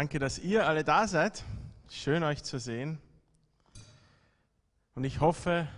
[0.00, 1.44] Danke, dass ihr alle da seid.
[1.90, 2.98] Schön euch zu sehen.
[4.94, 5.68] Und ich hoffe,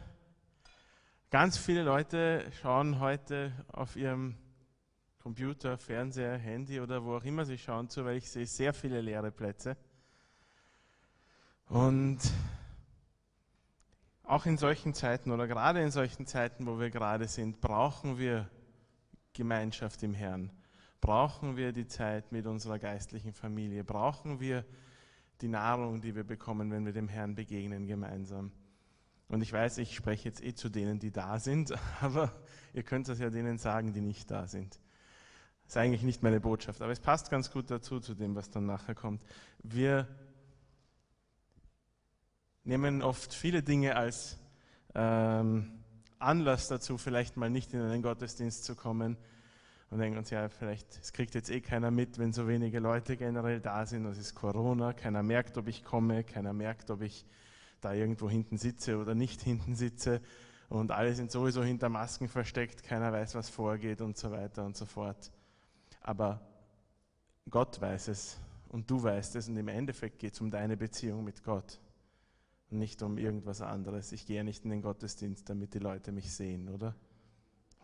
[1.33, 4.37] ganz viele Leute schauen heute auf ihrem
[5.19, 9.01] Computer, Fernseher, Handy oder wo auch immer sie schauen zu, weil ich sehe sehr viele
[9.01, 9.77] leere Plätze.
[11.69, 12.21] Und
[14.23, 18.49] auch in solchen Zeiten oder gerade in solchen Zeiten, wo wir gerade sind, brauchen wir
[19.33, 20.53] Gemeinschaft im Herrn
[21.03, 24.65] brauchen wir die Zeit mit unserer geistlichen Familie, brauchen wir
[25.43, 28.53] die Nahrung, die wir bekommen, wenn wir dem Herrn begegnen gemeinsam.
[29.29, 32.33] Und ich weiß, ich spreche jetzt eh zu denen, die da sind, aber
[32.73, 34.79] ihr könnt es ja denen sagen, die nicht da sind.
[35.65, 38.51] Das ist eigentlich nicht meine Botschaft, aber es passt ganz gut dazu, zu dem, was
[38.51, 39.23] dann nachher kommt.
[39.63, 40.07] Wir
[42.63, 44.39] nehmen oft viele Dinge als
[44.95, 45.83] ähm,
[46.21, 49.17] Anlass dazu, vielleicht mal nicht in einen Gottesdienst zu kommen
[49.93, 53.19] und denken uns, ja, vielleicht, es kriegt jetzt eh keiner mit, wenn so wenige Leute
[53.19, 57.27] generell da sind, es ist Corona, keiner merkt, ob ich komme, keiner merkt, ob ich
[57.83, 60.23] da irgendwo hinten sitze oder nicht hinten sitze
[60.71, 64.79] und alle sind sowieso hinter Masken versteckt, keiner weiß, was vorgeht und so weiter und
[64.79, 65.31] so fort.
[66.01, 66.41] Aber
[67.51, 71.23] Gott weiß es und du weißt es und im Endeffekt geht es um deine Beziehung
[71.23, 71.81] mit Gott
[72.71, 74.13] und nicht um irgendwas anderes.
[74.13, 76.97] Ich gehe ja nicht in den Gottesdienst, damit die Leute mich sehen, oder?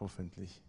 [0.00, 0.62] Hoffentlich.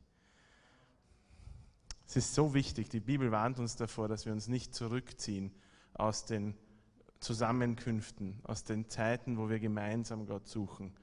[2.10, 5.52] Es ist so wichtig, die Bibel warnt uns davor, dass wir uns nicht zurückziehen
[5.94, 6.56] aus den
[7.20, 10.96] Zusammenkünften, aus den Zeiten, wo wir gemeinsam Gott suchen.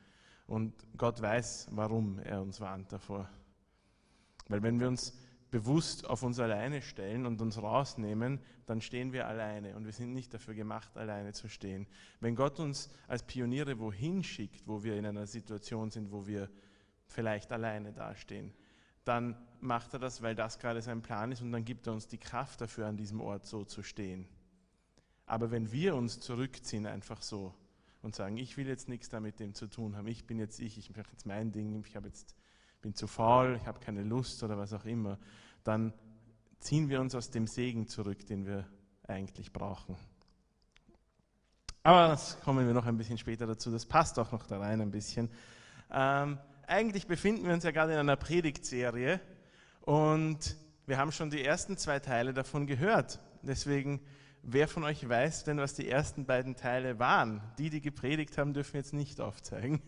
[0.48, 3.30] Und Gott weiß, warum er uns warnt davor.
[4.48, 5.16] Weil wenn wir uns
[5.52, 10.12] bewusst auf uns alleine stellen und uns rausnehmen, dann stehen wir alleine und wir sind
[10.12, 11.86] nicht dafür gemacht, alleine zu stehen.
[12.18, 16.50] Wenn Gott uns als Pioniere wohin schickt, wo wir in einer Situation sind, wo wir
[17.06, 18.52] vielleicht alleine dastehen,
[19.06, 22.08] dann macht er das, weil das gerade sein Plan ist und dann gibt er uns
[22.08, 24.26] die Kraft dafür, an diesem Ort so zu stehen.
[25.26, 27.54] Aber wenn wir uns zurückziehen einfach so
[28.02, 30.76] und sagen, ich will jetzt nichts damit dem zu tun haben, ich bin jetzt ich,
[30.76, 32.34] ich mache jetzt mein Ding, ich jetzt,
[32.82, 35.18] bin zu faul, ich habe keine Lust oder was auch immer,
[35.62, 35.92] dann
[36.58, 38.66] ziehen wir uns aus dem Segen zurück, den wir
[39.06, 39.96] eigentlich brauchen.
[41.84, 44.80] Aber das kommen wir noch ein bisschen später dazu, das passt auch noch da rein
[44.80, 45.30] ein bisschen.
[45.92, 49.20] Ähm, eigentlich befinden wir uns ja gerade in einer Predigtserie
[49.82, 50.56] und
[50.86, 53.20] wir haben schon die ersten zwei Teile davon gehört.
[53.42, 54.00] Deswegen,
[54.42, 57.42] wer von euch weiß denn, was die ersten beiden Teile waren?
[57.58, 59.82] Die, die gepredigt haben, dürfen jetzt nicht aufzeigen.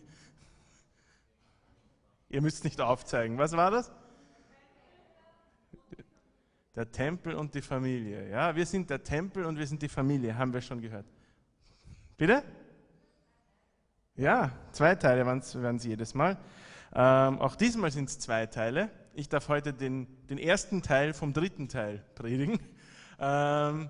[2.29, 3.37] Ihr müsst nicht aufzeigen.
[3.37, 3.91] Was war das?
[6.75, 8.29] Der Tempel und die Familie.
[8.29, 11.05] Ja, wir sind der Tempel und wir sind die Familie, haben wir schon gehört.
[12.15, 12.43] Bitte?
[14.15, 16.37] Ja, zwei Teile waren es jedes Mal.
[16.93, 18.89] Ähm, auch diesmal sind es zwei Teile.
[19.13, 22.59] Ich darf heute den, den, ersten Teil vom dritten Teil predigen.
[23.19, 23.89] Ähm,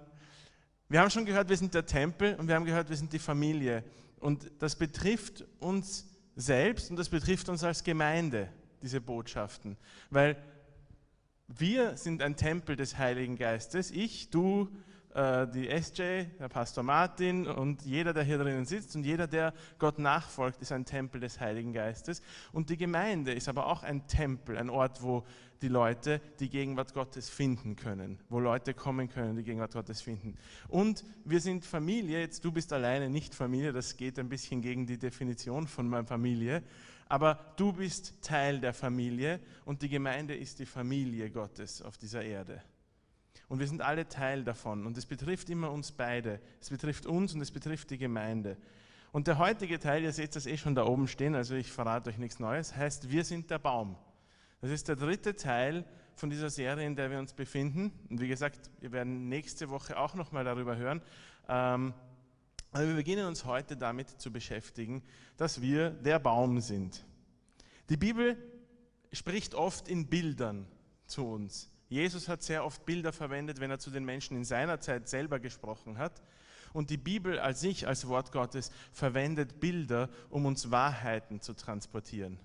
[0.90, 3.20] wir haben schon gehört, wir sind der Tempel und wir haben gehört, wir sind die
[3.20, 3.84] Familie.
[4.20, 8.50] Und das betrifft uns selbst und das betrifft uns als Gemeinde,
[8.82, 9.78] diese Botschaften.
[10.10, 10.36] Weil
[11.48, 13.92] wir sind ein Tempel des Heiligen Geistes.
[13.92, 14.70] Ich, du,
[15.14, 19.53] äh, die SJ, der Pastor Martin und jeder, der hier drinnen sitzt und jeder, der
[19.78, 22.22] Gott nachfolgt, ist ein Tempel des Heiligen Geistes.
[22.52, 25.25] Und die Gemeinde ist aber auch ein Tempel, ein Ort, wo
[25.62, 30.38] die Leute die Gegenwart Gottes finden können, wo Leute kommen können, die Gegenwart Gottes finden.
[30.68, 34.86] Und wir sind Familie, jetzt du bist alleine nicht Familie, das geht ein bisschen gegen
[34.86, 36.64] die Definition von meiner Familie,
[37.08, 42.24] aber du bist Teil der Familie und die Gemeinde ist die Familie Gottes auf dieser
[42.24, 42.62] Erde.
[43.50, 44.86] Und wir sind alle Teil davon.
[44.86, 46.40] Und es betrifft immer uns beide.
[46.62, 48.58] Es betrifft uns und es betrifft die Gemeinde.
[49.12, 52.12] Und der heutige Teil, ihr seht das eh schon da oben stehen, also ich verrate
[52.12, 53.96] euch nichts Neues, heißt, wir sind der Baum.
[54.62, 55.84] Das ist der dritte Teil
[56.16, 57.92] von dieser Serie, in der wir uns befinden.
[58.10, 61.01] Und wie gesagt, wir werden nächste Woche auch nochmal darüber hören.
[61.48, 61.94] Ähm,
[62.72, 65.01] aber wir beginnen uns heute damit zu beschäftigen,
[65.38, 67.04] dass wir der Baum sind.
[67.90, 68.38] Die Bibel
[69.12, 70.68] spricht oft in Bildern
[71.07, 71.72] zu uns.
[71.89, 75.39] Jesus hat sehr oft Bilder verwendet, wenn er zu den Menschen in seiner Zeit selber
[75.39, 76.21] gesprochen hat.
[76.71, 82.39] Und die Bibel als sich, als Wort Gottes, verwendet Bilder, um uns Wahrheiten zu transportieren.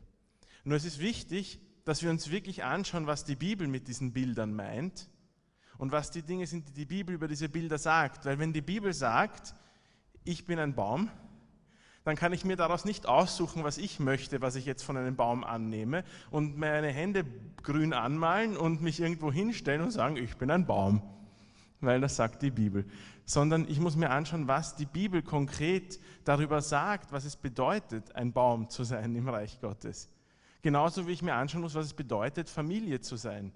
[0.65, 4.55] Nur es ist wichtig, dass wir uns wirklich anschauen, was die Bibel mit diesen Bildern
[4.55, 5.11] meint
[5.77, 8.25] und was die Dinge sind, die die Bibel über diese Bilder sagt.
[8.25, 9.55] Weil wenn die Bibel sagt,
[10.25, 11.11] ich bin ein Baum,
[12.05, 15.17] dann kann ich mir daraus nicht aussuchen, was ich möchte, was ich jetzt von einem
[15.17, 17.25] Baum annehme und meine Hände
[17.63, 21.03] grün anmalen und mich irgendwo hinstellen und sagen, ich bin ein Baum,
[21.81, 22.85] weil das sagt die Bibel.
[23.25, 28.35] Sondern ich muss mir anschauen, was die Bibel konkret darüber sagt, was es bedeutet, ein
[28.35, 30.11] Baum zu sein im Reich Gottes.
[30.61, 33.51] Genauso wie ich mir anschauen muss, was es bedeutet, Familie zu sein.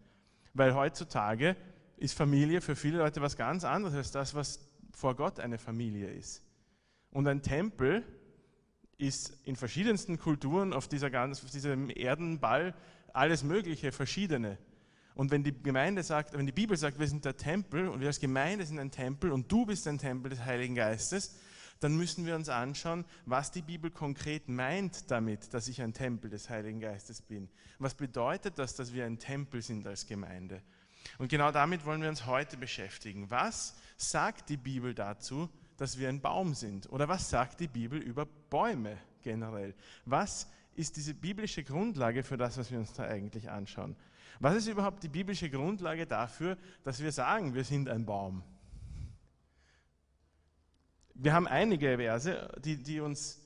[0.55, 1.55] Weil heutzutage
[1.99, 6.09] ist Familie für viele Leute was ganz anderes als das, was vor Gott eine Familie
[6.09, 6.43] ist.
[7.11, 8.05] Und ein Tempel
[8.99, 12.75] ist in verschiedensten Kulturen auf, dieser ganz, auf diesem Erdenball
[13.13, 14.59] alles Mögliche, verschiedene.
[15.15, 18.09] Und wenn die Gemeinde sagt, wenn die Bibel sagt, wir sind der Tempel und wir
[18.09, 21.37] als Gemeinde sind ein Tempel und du bist ein Tempel des Heiligen Geistes,
[21.81, 26.29] dann müssen wir uns anschauen, was die Bibel konkret meint damit, dass ich ein Tempel
[26.29, 27.49] des Heiligen Geistes bin.
[27.79, 30.61] Was bedeutet das, dass wir ein Tempel sind als Gemeinde?
[31.19, 33.31] Und genau damit wollen wir uns heute beschäftigen.
[33.31, 35.49] Was sagt die Bibel dazu,
[35.79, 36.91] dass wir ein Baum sind?
[36.93, 39.75] Oder was sagt die Bibel über Bäume generell?
[40.05, 43.97] Was ist diese biblische Grundlage für das, was wir uns da eigentlich anschauen?
[44.41, 48.43] Was ist überhaupt die biblische Grundlage dafür, dass wir sagen, wir sind ein Baum?
[51.15, 53.41] Wir haben einige Verse, die, die uns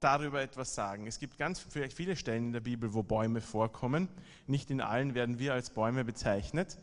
[0.00, 1.06] darüber etwas sagen.
[1.06, 4.08] Es gibt ganz viele Stellen in der Bibel, wo Bäume vorkommen.
[4.46, 6.78] Nicht in allen werden wir als Bäume bezeichnet.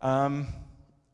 [0.00, 0.48] Ähm,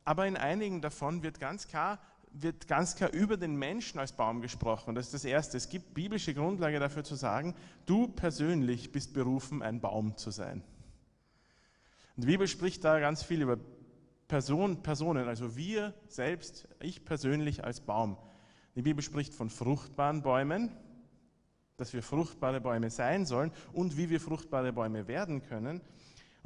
[0.04, 1.98] aber in einigen davon wird ganz klar
[2.42, 4.94] wird ganz klar über den Menschen als Baum gesprochen.
[4.94, 5.56] Das ist das Erste.
[5.56, 7.54] Es gibt biblische Grundlage dafür zu sagen,
[7.86, 10.62] du persönlich bist berufen, ein Baum zu sein.
[12.16, 13.58] Und die Bibel spricht da ganz viel über
[14.28, 18.16] Person, Personen, also wir selbst, ich persönlich als Baum.
[18.74, 20.70] Die Bibel spricht von fruchtbaren Bäumen,
[21.76, 25.80] dass wir fruchtbare Bäume sein sollen und wie wir fruchtbare Bäume werden können.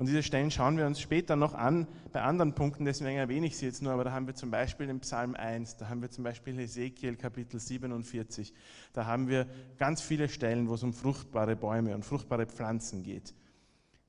[0.00, 3.58] Und diese Stellen schauen wir uns später noch an bei anderen Punkten, deswegen erwähne ich
[3.58, 6.11] sie jetzt nur, aber da haben wir zum Beispiel im Psalm 1, da haben wir
[6.11, 8.55] zum Beispiel Ezekiel Kapitel 47,
[8.94, 13.35] da haben wir ganz viele Stellen, wo es um fruchtbare Bäume und fruchtbare Pflanzen geht.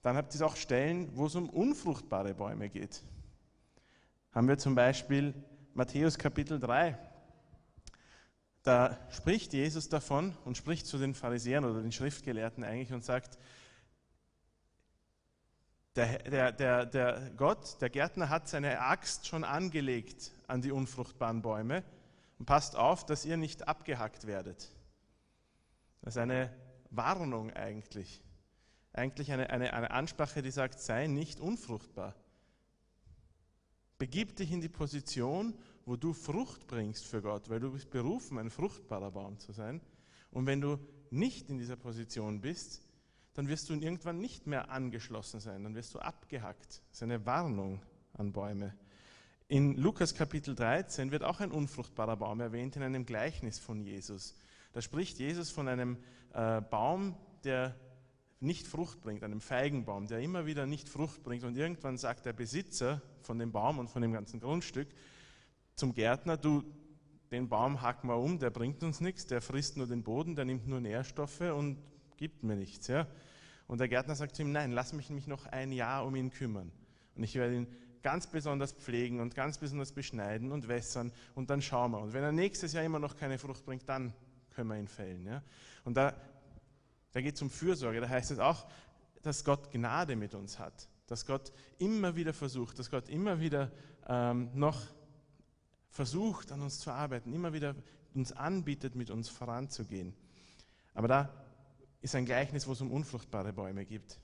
[0.01, 3.03] Dann habt ihr auch Stellen, wo es um unfruchtbare Bäume geht.
[4.31, 5.33] Haben wir zum Beispiel
[5.73, 6.97] Matthäus Kapitel 3.
[8.63, 13.37] Da spricht Jesus davon und spricht zu den Pharisäern oder den Schriftgelehrten eigentlich und sagt,
[15.95, 21.41] der, der, der, der Gott, der Gärtner hat seine Axt schon angelegt an die unfruchtbaren
[21.41, 21.83] Bäume
[22.39, 24.69] und passt auf, dass ihr nicht abgehackt werdet.
[26.01, 26.51] Das ist eine
[26.89, 28.23] Warnung eigentlich.
[28.93, 32.15] Eigentlich eine, eine, eine Ansprache, die sagt, sei nicht unfruchtbar.
[33.97, 38.37] Begib dich in die Position, wo du Frucht bringst für Gott, weil du bist berufen,
[38.37, 39.81] ein fruchtbarer Baum zu sein.
[40.31, 40.79] Und wenn du
[41.09, 42.81] nicht in dieser Position bist,
[43.33, 46.81] dann wirst du irgendwann nicht mehr angeschlossen sein, dann wirst du abgehackt.
[46.89, 47.81] Das ist eine Warnung
[48.13, 48.75] an Bäume.
[49.47, 54.35] In Lukas Kapitel 13 wird auch ein unfruchtbarer Baum erwähnt in einem Gleichnis von Jesus.
[54.73, 55.97] Da spricht Jesus von einem
[56.33, 57.75] äh, Baum, der
[58.39, 61.43] nicht Frucht bringt, einem Feigenbaum, der immer wieder nicht Frucht bringt.
[61.43, 64.87] Und irgendwann sagt der Besitzer von dem Baum und von dem ganzen Grundstück
[65.75, 66.63] zum Gärtner, du,
[67.31, 70.45] den Baum hacken wir um, der bringt uns nichts, der frisst nur den Boden, der
[70.45, 71.77] nimmt nur Nährstoffe und
[72.21, 72.85] gibt mir nichts.
[72.85, 73.07] Ja?
[73.65, 76.29] Und der Gärtner sagt zu ihm, nein, lass mich mich noch ein Jahr um ihn
[76.29, 76.71] kümmern.
[77.15, 77.67] Und ich werde ihn
[78.03, 81.99] ganz besonders pflegen und ganz besonders beschneiden und wässern und dann schauen wir.
[81.99, 84.13] Und wenn er nächstes Jahr immer noch keine Frucht bringt, dann
[84.51, 85.25] können wir ihn fällen.
[85.25, 85.41] Ja?
[85.83, 86.13] Und da,
[87.11, 87.99] da geht es um Fürsorge.
[88.01, 88.67] Da heißt es auch,
[89.23, 90.89] dass Gott Gnade mit uns hat.
[91.07, 93.71] Dass Gott immer wieder versucht, dass Gott immer wieder
[94.07, 94.79] ähm, noch
[95.89, 97.75] versucht, an uns zu arbeiten, immer wieder
[98.13, 100.13] uns anbietet, mit uns voranzugehen.
[100.93, 101.40] Aber da
[102.01, 104.19] ist ein Gleichnis, wo es um unfruchtbare Bäume geht.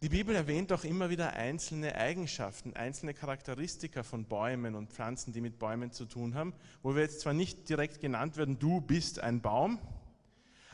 [0.00, 5.40] Die Bibel erwähnt auch immer wieder einzelne Eigenschaften, einzelne Charakteristika von Bäumen und Pflanzen, die
[5.40, 9.18] mit Bäumen zu tun haben, wo wir jetzt zwar nicht direkt genannt werden, du bist
[9.18, 9.80] ein Baum,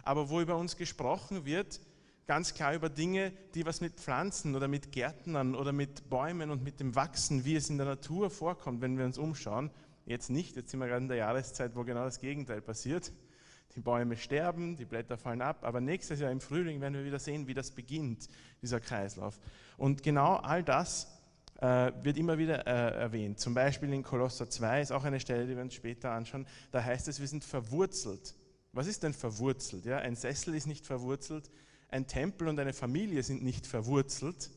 [0.03, 1.81] aber wo über uns gesprochen wird,
[2.27, 6.63] ganz klar über Dinge, die was mit Pflanzen oder mit Gärtnern oder mit Bäumen und
[6.63, 9.71] mit dem Wachsen, wie es in der Natur vorkommt, wenn wir uns umschauen.
[10.05, 13.11] Jetzt nicht, jetzt sind wir gerade in der Jahreszeit, wo genau das Gegenteil passiert.
[13.77, 17.19] Die Bäume sterben, die Blätter fallen ab, aber nächstes Jahr im Frühling werden wir wieder
[17.19, 18.29] sehen, wie das beginnt,
[18.63, 19.41] dieser Kreislauf.
[19.77, 21.09] Und genau all das
[21.61, 23.41] äh, wird immer wieder äh, erwähnt.
[23.41, 26.47] Zum Beispiel in Kolosser 2 ist auch eine Stelle, die wir uns später anschauen.
[26.71, 28.35] Da heißt es, wir sind verwurzelt.
[28.73, 29.85] Was ist denn verwurzelt?
[29.85, 31.51] Ja, ein Sessel ist nicht verwurzelt,
[31.89, 34.51] ein Tempel und eine Familie sind nicht verwurzelt,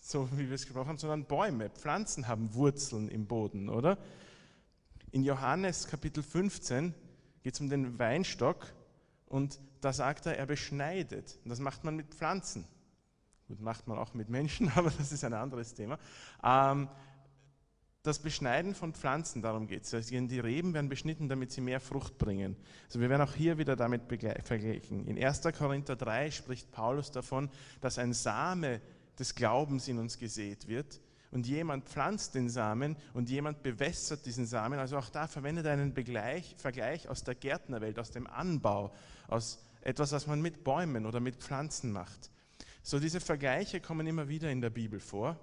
[0.00, 3.96] so wie wir es gesprochen haben, sondern Bäume, Pflanzen haben Wurzeln im Boden, oder?
[5.10, 6.94] In Johannes Kapitel 15
[7.42, 8.72] geht es um den Weinstock
[9.26, 11.38] und da sagt er, er beschneidet.
[11.44, 12.64] Und das macht man mit Pflanzen.
[13.48, 15.98] Gut, macht man auch mit Menschen, aber das ist ein anderes Thema.
[16.42, 16.88] Ähm,
[18.02, 20.06] das Beschneiden von Pflanzen, darum geht es.
[20.08, 22.56] Die Reben werden beschnitten, damit sie mehr Frucht bringen.
[22.86, 25.06] Also wir werden auch hier wieder damit vergleichen.
[25.06, 25.42] In 1.
[25.56, 27.48] Korinther 3 spricht Paulus davon,
[27.80, 28.80] dass ein Same
[29.18, 31.00] des Glaubens in uns gesät wird
[31.32, 34.78] und jemand pflanzt den Samen und jemand bewässert diesen Samen.
[34.78, 38.94] Also auch da verwendet er einen Begleich, Vergleich aus der Gärtnerwelt, aus dem Anbau,
[39.26, 42.30] aus etwas, was man mit Bäumen oder mit Pflanzen macht.
[42.82, 45.40] So diese Vergleiche kommen immer wieder in der Bibel vor.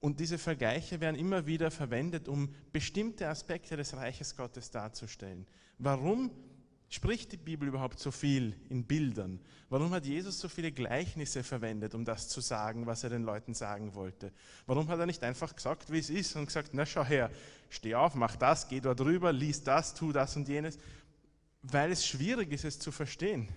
[0.00, 5.46] Und diese Vergleiche werden immer wieder verwendet, um bestimmte Aspekte des Reiches Gottes darzustellen.
[5.78, 6.30] Warum
[6.94, 9.40] spricht die Bibel überhaupt so viel in Bildern?
[9.70, 13.54] Warum hat Jesus so viele Gleichnisse verwendet, um das zu sagen, was er den Leuten
[13.54, 14.30] sagen wollte?
[14.66, 17.30] Warum hat er nicht einfach gesagt, wie es ist und gesagt, na schau her,
[17.70, 20.78] steh auf, mach das, geh dort rüber, lies das, tu das und jenes?
[21.62, 23.48] Weil es schwierig ist, es zu verstehen.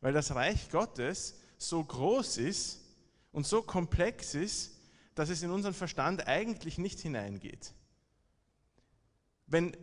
[0.00, 2.84] Weil das Reich Gottes so groß ist
[3.32, 4.78] und so komplex ist,
[5.16, 7.74] dass es in unseren Verstand eigentlich nicht hineingeht.
[9.48, 9.76] Wenn,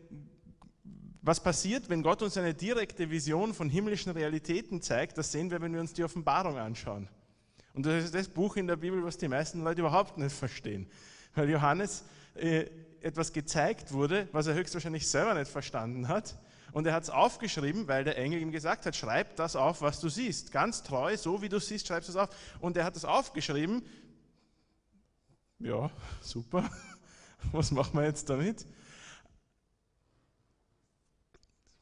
[1.22, 5.62] was passiert, wenn Gott uns eine direkte Vision von himmlischen Realitäten zeigt, das sehen wir,
[5.62, 7.08] wenn wir uns die Offenbarung anschauen.
[7.74, 10.90] Und das ist das Buch in der Bibel, was die meisten Leute überhaupt nicht verstehen.
[11.36, 12.04] Weil Johannes
[12.36, 12.66] äh,
[13.02, 16.38] etwas gezeigt wurde, was er höchstwahrscheinlich selber nicht verstanden hat.
[16.72, 20.00] Und er hat es aufgeschrieben, weil der Engel ihm gesagt hat, schreib das auf, was
[20.00, 20.52] du siehst.
[20.52, 22.30] Ganz treu, so wie du siehst, schreibst du es auf.
[22.60, 23.84] Und er hat es aufgeschrieben,
[25.60, 26.70] ja, super,
[27.52, 28.66] was machen wir jetzt damit?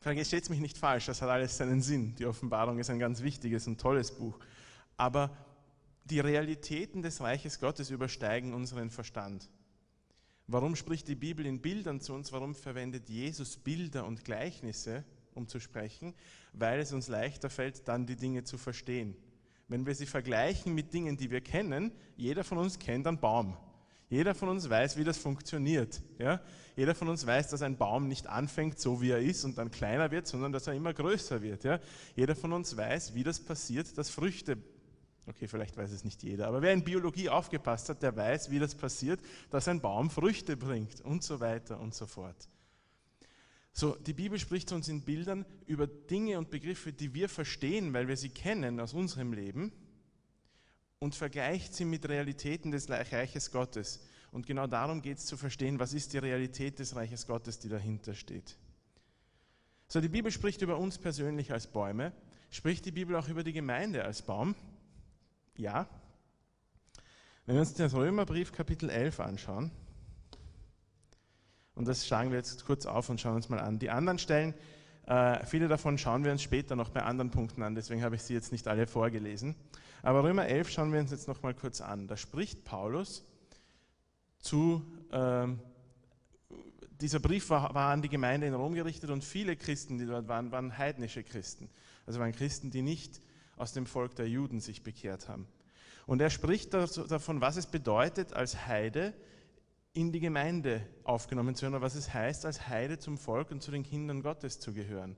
[0.01, 2.15] Versteht mich nicht falsch, das hat alles seinen Sinn.
[2.15, 4.39] Die Offenbarung ist ein ganz wichtiges und tolles Buch.
[4.95, 5.35] Aber
[6.05, 9.49] die Realitäten des Reiches Gottes übersteigen unseren Verstand.
[10.47, 12.31] Warum spricht die Bibel in Bildern zu uns?
[12.31, 15.03] Warum verwendet Jesus Bilder und Gleichnisse,
[15.35, 16.15] um zu sprechen?
[16.53, 19.15] Weil es uns leichter fällt, dann die Dinge zu verstehen.
[19.67, 23.57] Wenn wir sie vergleichen mit Dingen, die wir kennen, jeder von uns kennt einen Baum.
[24.09, 26.01] Jeder von uns weiß, wie das funktioniert.
[26.17, 26.41] Ja?
[26.75, 29.69] Jeder von uns weiß, dass ein Baum nicht anfängt so, wie er ist und dann
[29.69, 31.63] kleiner wird, sondern dass er immer größer wird.
[31.63, 31.79] Ja?
[32.15, 34.57] Jeder von uns weiß, wie das passiert, dass Früchte,
[35.27, 38.57] okay, vielleicht weiß es nicht jeder, aber wer in Biologie aufgepasst hat, der weiß, wie
[38.57, 39.19] das passiert,
[39.51, 42.49] dass ein Baum Früchte bringt und so weiter und so fort.
[43.73, 48.07] So, die Bibel spricht uns in Bildern über Dinge und Begriffe, die wir verstehen, weil
[48.07, 49.71] wir sie kennen aus unserem Leben
[50.99, 54.01] und vergleicht sie mit Realitäten des Reiches Gottes.
[54.31, 57.69] Und genau darum geht es zu verstehen, was ist die Realität des Reiches Gottes, die
[57.69, 58.57] dahinter steht.
[59.87, 62.11] So, die Bibel spricht über uns persönlich als Bäume.
[62.51, 64.55] Spricht die Bibel auch über die Gemeinde als Baum?
[65.55, 65.87] Ja.
[67.45, 69.71] Wenn wir uns den Römerbrief Kapitel 11 anschauen,
[71.75, 73.79] und das schlagen wir jetzt kurz auf und schauen uns mal an.
[73.79, 74.53] Die anderen Stellen,
[75.09, 78.21] äh, viele davon schauen wir uns später noch bei anderen Punkten an, deswegen habe ich
[78.21, 79.55] sie jetzt nicht alle vorgelesen.
[80.03, 82.07] Aber Römer 11 schauen wir uns jetzt noch mal kurz an.
[82.07, 83.25] Da spricht Paulus
[84.37, 85.59] zu, ähm,
[87.01, 90.27] dieser Brief war, war, an die Gemeinde in Rom gerichtet und viele Christen, die dort
[90.27, 91.71] waren, waren heidnische Christen.
[92.05, 93.19] Also waren Christen, die nicht
[93.57, 95.47] aus dem Volk der Juden sich bekehrt haben.
[96.05, 99.15] Und er spricht davon, was es bedeutet, als Heide
[99.93, 103.61] in die Gemeinde aufgenommen zu werden, oder was es heißt, als Heide zum Volk und
[103.61, 105.15] zu den Kindern Gottes zu gehören.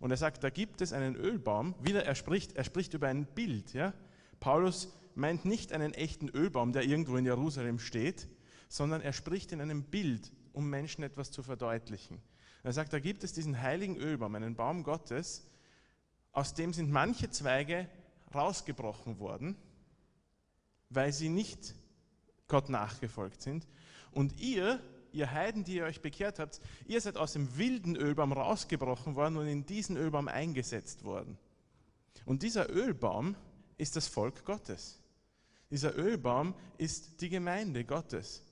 [0.00, 3.26] Und er sagt, da gibt es einen Ölbaum, wieder er spricht, er spricht über ein
[3.26, 3.94] Bild, ja,
[4.40, 8.28] Paulus meint nicht einen echten Ölbaum, der irgendwo in Jerusalem steht,
[8.68, 12.20] sondern er spricht in einem Bild, um Menschen etwas zu verdeutlichen.
[12.62, 15.46] Er sagt, da gibt es diesen heiligen Ölbaum, einen Baum Gottes,
[16.32, 17.88] aus dem sind manche Zweige
[18.34, 19.56] rausgebrochen worden,
[20.88, 21.74] weil sie nicht
[22.48, 23.66] Gott nachgefolgt sind.
[24.12, 24.80] Und ihr,
[25.12, 29.36] ihr Heiden, die ihr euch bekehrt habt, ihr seid aus dem wilden Ölbaum rausgebrochen worden
[29.36, 31.38] und in diesen Ölbaum eingesetzt worden.
[32.24, 33.36] Und dieser Ölbaum
[33.78, 35.00] ist das Volk Gottes.
[35.70, 38.44] Dieser Ölbaum ist die Gemeinde Gottes.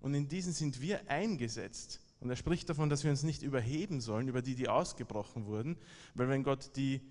[0.00, 2.00] Und in diesen sind wir eingesetzt.
[2.20, 5.76] Und er spricht davon, dass wir uns nicht überheben sollen über die, die ausgebrochen wurden,
[6.14, 7.02] weil wenn Gott die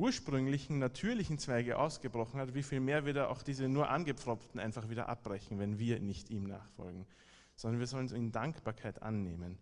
[0.00, 4.88] ursprünglichen natürlichen Zweige ausgebrochen hat, wie viel mehr wird er auch diese nur angepfropften einfach
[4.88, 7.06] wieder abbrechen, wenn wir nicht ihm nachfolgen,
[7.54, 9.58] sondern wir sollen es in Dankbarkeit annehmen.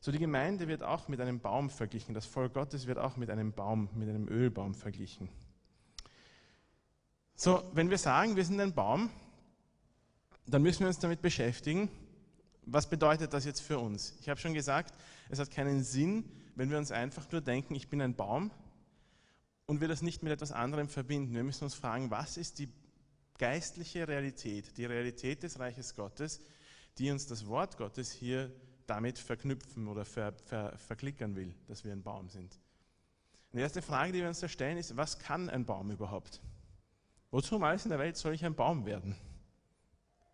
[0.00, 3.30] So die Gemeinde wird auch mit einem Baum verglichen, das Volk Gottes wird auch mit
[3.30, 5.28] einem Baum, mit einem Ölbaum verglichen.
[7.34, 9.08] So, wenn wir sagen, wir sind ein Baum,
[10.46, 11.88] dann müssen wir uns damit beschäftigen,
[12.66, 14.14] was bedeutet das jetzt für uns?
[14.20, 14.94] Ich habe schon gesagt,
[15.30, 16.24] es hat keinen Sinn,
[16.56, 18.50] wenn wir uns einfach nur denken, ich bin ein Baum
[19.72, 21.34] und wir das nicht mit etwas anderem verbinden.
[21.34, 22.68] Wir müssen uns fragen, was ist die
[23.38, 26.42] geistliche Realität, die Realität des Reiches Gottes,
[26.98, 28.52] die uns das Wort Gottes hier
[28.86, 32.60] damit verknüpfen oder ver, ver, verklickern will, dass wir ein Baum sind.
[33.50, 36.42] Und die erste Frage, die wir uns da stellen, ist, was kann ein Baum überhaupt?
[37.30, 39.16] Wozu um alles in der Welt soll ich ein Baum werden?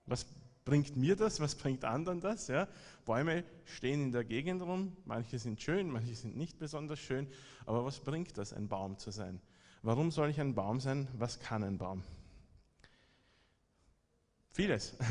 [0.07, 0.27] Was
[0.69, 1.41] bringt mir das?
[1.41, 2.47] Was bringt anderen das?
[2.49, 2.69] Ja?
[3.07, 7.27] Bäume stehen in der Gegend rum, manche sind schön, manche sind nicht besonders schön,
[7.65, 9.41] aber was bringt das, ein Baum zu sein?
[9.83, 11.09] Warum soll ich ein Baum sein?
[11.17, 12.03] Was kann ein Baum?
[14.53, 14.97] Vieles.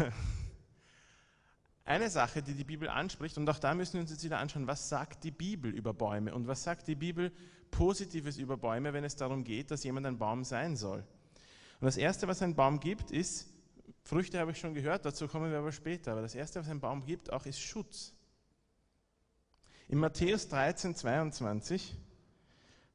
[1.85, 4.67] Eine Sache, die die Bibel anspricht, und auch da müssen wir uns jetzt wieder anschauen,
[4.67, 7.31] was sagt die Bibel über Bäume und was sagt die Bibel
[7.71, 10.99] Positives über Bäume, wenn es darum geht, dass jemand ein Baum sein soll.
[11.79, 13.47] Und das Erste, was ein Baum gibt, ist
[14.07, 16.13] Früchte habe ich schon gehört, dazu kommen wir aber später.
[16.13, 18.13] Aber das Erste, was ein Baum gibt, auch ist Schutz.
[19.89, 21.93] In Matthäus 13, 22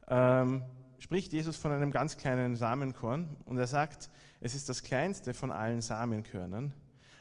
[0.08, 0.62] ähm,
[0.98, 4.08] spricht Jesus von einem ganz kleinen Samenkorn und er sagt,
[4.40, 6.72] es ist das kleinste von allen Samenkörnern,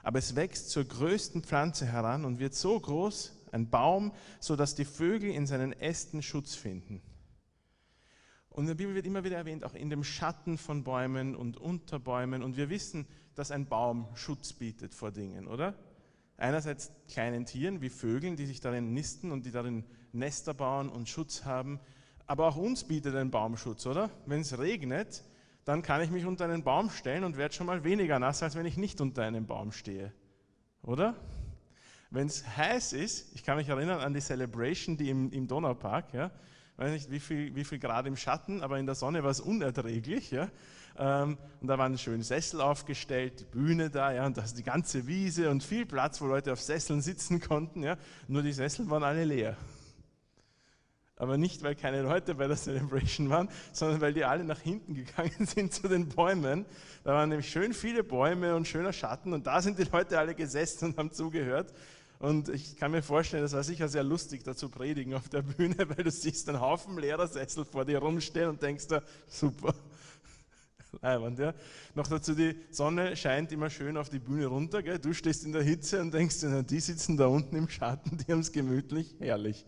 [0.04, 4.86] aber es wächst zur größten Pflanze heran und wird so groß, ein Baum, sodass die
[4.86, 7.02] Vögel in seinen Ästen Schutz finden.
[8.48, 11.58] Und in der Bibel wird immer wieder erwähnt, auch in dem Schatten von Bäumen und
[11.58, 12.44] unter Bäumen.
[12.44, 15.76] Und wir wissen, dass ein Baum Schutz bietet vor Dingen, oder?
[16.38, 21.08] Einerseits kleinen Tieren wie Vögeln, die sich darin nisten und die darin Nester bauen und
[21.08, 21.80] Schutz haben.
[22.28, 24.10] Aber auch uns bietet ein Baum Schutz, oder?
[24.26, 25.24] Wenn es regnet,
[25.66, 28.56] dann kann ich mich unter einen Baum stellen und werde schon mal weniger nass, als
[28.56, 30.12] wenn ich nicht unter einem Baum stehe.
[30.82, 31.16] Oder?
[32.10, 36.14] Wenn es heiß ist, ich kann mich erinnern an die Celebration, die im, im Donaupark,
[36.14, 36.32] ja,
[36.78, 39.40] weiß nicht wie viel, wie viel Grad im Schatten, aber in der Sonne war es
[39.40, 40.32] unerträglich.
[40.32, 40.50] Ja.
[40.98, 44.64] Ähm, und da waren schöne Sessel aufgestellt, die Bühne da, ja, und da ist die
[44.64, 47.84] ganze Wiese und viel Platz, wo Leute auf Sesseln sitzen konnten.
[47.84, 47.98] Ja.
[48.28, 49.58] Nur die Sessel waren alle leer.
[51.22, 54.96] Aber nicht, weil keine Leute bei der Celebration waren, sondern weil die alle nach hinten
[55.06, 56.66] gegangen sind zu den Bäumen.
[57.04, 60.34] Da waren nämlich schön viele Bäume und schöner Schatten und da sind die Leute alle
[60.34, 61.74] gesessen und haben zugehört.
[62.18, 65.44] Und ich kann mir vorstellen, das war sicher sehr lustig, da zu predigen auf der
[65.44, 69.76] Bühne, weil du siehst einen Haufen Lehrersessel vor dir rumstehen und denkst da, super,
[71.02, 71.54] leibend, ja.
[71.96, 75.00] Noch dazu, die Sonne scheint immer schön auf die Bühne runter, gell?
[75.00, 78.32] du stehst in der Hitze und denkst dir, die sitzen da unten im Schatten, die
[78.32, 79.66] haben es gemütlich, herrlich.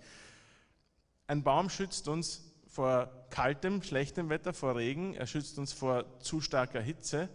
[1.27, 6.41] Ein Baum schützt uns vor kaltem, schlechtem Wetter, vor Regen, er schützt uns vor zu
[6.41, 7.29] starker Hitze.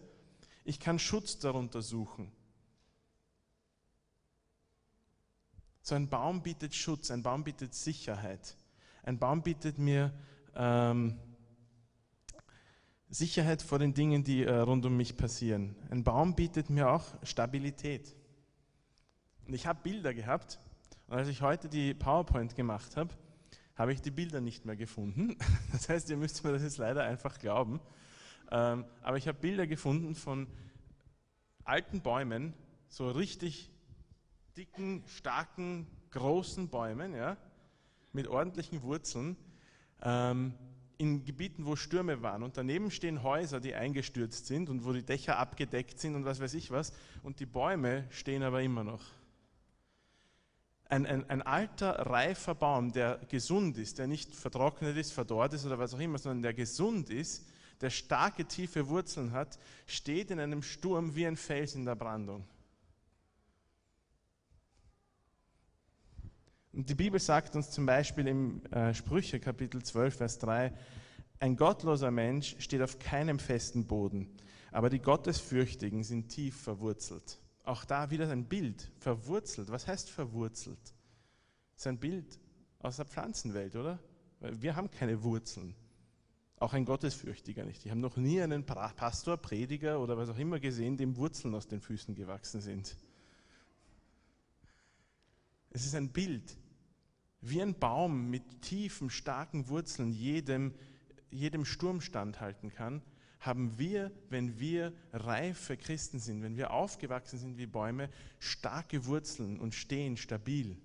[0.65, 2.31] Ich kann Schutz darunter suchen.
[5.81, 8.57] So ein Baum bietet Schutz, ein Baum bietet Sicherheit.
[9.03, 10.13] Ein Baum bietet mir
[10.55, 11.19] ähm,
[13.11, 15.75] Sicherheit vor den Dingen, die äh, rund um mich passieren.
[15.91, 18.15] Ein Baum bietet mir auch Stabilität.
[19.47, 20.61] Und ich habe Bilder gehabt.
[21.07, 23.15] Und als ich heute die PowerPoint gemacht habe,
[23.77, 25.37] habe ich die Bilder nicht mehr gefunden.
[25.73, 27.81] Das heißt, ihr müsst mir das jetzt leider einfach glauben.
[28.51, 30.47] Ähm, aber ich habe Bilder gefunden von
[31.65, 32.53] alten Bäumen,
[32.89, 33.71] so richtig
[34.57, 37.37] dicken, starken, großen Bäumen, ja,
[38.13, 39.37] mit ordentlichen Wurzeln,
[40.03, 40.55] ähm,
[40.99, 42.43] in Gebieten, wo Stürme waren.
[42.43, 46.41] Und daneben stehen Häuser, die eingestürzt sind und wo die Dächer abgedeckt sind und was
[46.41, 46.93] weiß ich was.
[47.23, 49.03] Und die Bäume stehen aber immer noch.
[50.91, 55.67] Ein, ein, ein, alter, reifer Baum, der gesund ist, der nicht vertrocknet ist, verdorrt ist
[55.67, 57.47] oder was auch immer, sondern der gesund ist,
[57.81, 62.45] der starke, tiefe Wurzeln hat, steht in einem Sturm wie ein Fels in der Brandung.
[66.79, 70.73] Und die Bibel sagt uns zum Beispiel im äh, Sprüche Kapitel 12, Vers 3,
[71.41, 74.29] ein gottloser Mensch steht auf keinem festen Boden,
[74.71, 77.41] aber die Gottesfürchtigen sind tief verwurzelt.
[77.65, 79.73] Auch da wieder ein Bild, verwurzelt.
[79.73, 80.79] Was heißt verwurzelt?
[81.75, 82.39] Das ist ein Bild
[82.79, 83.99] aus der Pflanzenwelt, oder?
[84.39, 85.75] Wir haben keine Wurzeln.
[86.61, 87.85] Auch ein Gottesfürchtiger nicht.
[87.87, 91.67] Ich habe noch nie einen Pastor, Prediger oder was auch immer gesehen, dem Wurzeln aus
[91.67, 92.97] den Füßen gewachsen sind.
[95.71, 96.57] Es ist ein Bild
[97.41, 100.75] wie ein Baum mit tiefen, starken Wurzeln jedem,
[101.31, 103.03] jedem Sturm standhalten kann,
[103.41, 109.61] haben wir, wenn wir reife Christen sind, wenn wir aufgewachsen sind wie Bäume, starke Wurzeln
[109.61, 110.77] und stehen stabil.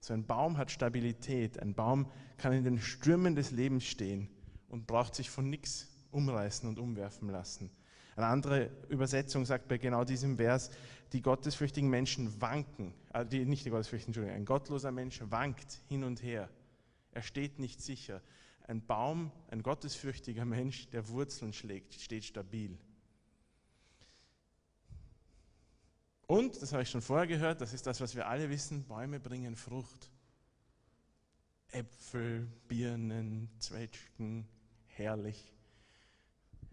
[0.00, 1.60] So ein Baum hat Stabilität.
[1.60, 4.28] Ein Baum kann in den Stürmen des Lebens stehen
[4.68, 7.70] und braucht sich von nichts umreißen und umwerfen lassen.
[8.16, 10.70] Eine andere Übersetzung sagt bei genau diesem Vers,
[11.12, 16.04] die gottesfürchtigen Menschen wanken, äh, die, nicht die gottesfürchtigen, Entschuldigung, ein gottloser Mensch wankt hin
[16.04, 16.48] und her.
[17.12, 18.22] Er steht nicht sicher.
[18.66, 22.78] Ein Baum, ein gottesfürchtiger Mensch, der Wurzeln schlägt, steht stabil.
[26.26, 29.20] Und, das habe ich schon vorher gehört, das ist das, was wir alle wissen, Bäume
[29.20, 30.10] bringen Frucht.
[31.72, 34.46] Äpfel, Birnen, Zwetschgen,
[34.86, 35.52] herrlich.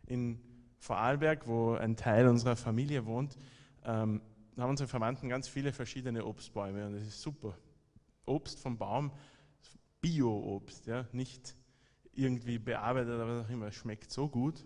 [0.05, 0.39] In
[0.77, 3.37] Vorarlberg, wo ein Teil unserer Familie wohnt,
[3.83, 4.21] ähm,
[4.61, 7.57] haben unsere Verwandten ganz viele verschiedene Obstbäume und das ist super.
[8.25, 9.11] Obst vom Baum,
[10.01, 11.55] Bio-Obst, ja, nicht
[12.13, 13.71] irgendwie bearbeitet oder was auch immer.
[13.71, 14.65] Schmeckt so gut.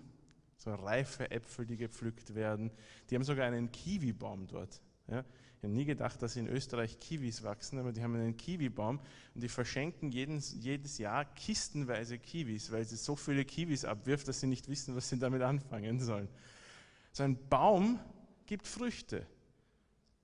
[0.57, 2.71] So reife Äpfel, die gepflückt werden.
[3.09, 4.81] Die haben sogar einen Kiwi-Baum dort.
[5.07, 5.25] Ja.
[5.57, 8.99] Ich habe nie gedacht, dass in Österreich Kiwis wachsen, aber die haben einen Kiwi-Baum
[9.33, 14.41] und die verschenken jedes, jedes Jahr kistenweise Kiwis, weil sie so viele Kiwis abwirft, dass
[14.41, 16.27] sie nicht wissen, was sie damit anfangen sollen.
[17.11, 17.99] So ein Baum
[18.45, 19.25] gibt Früchte.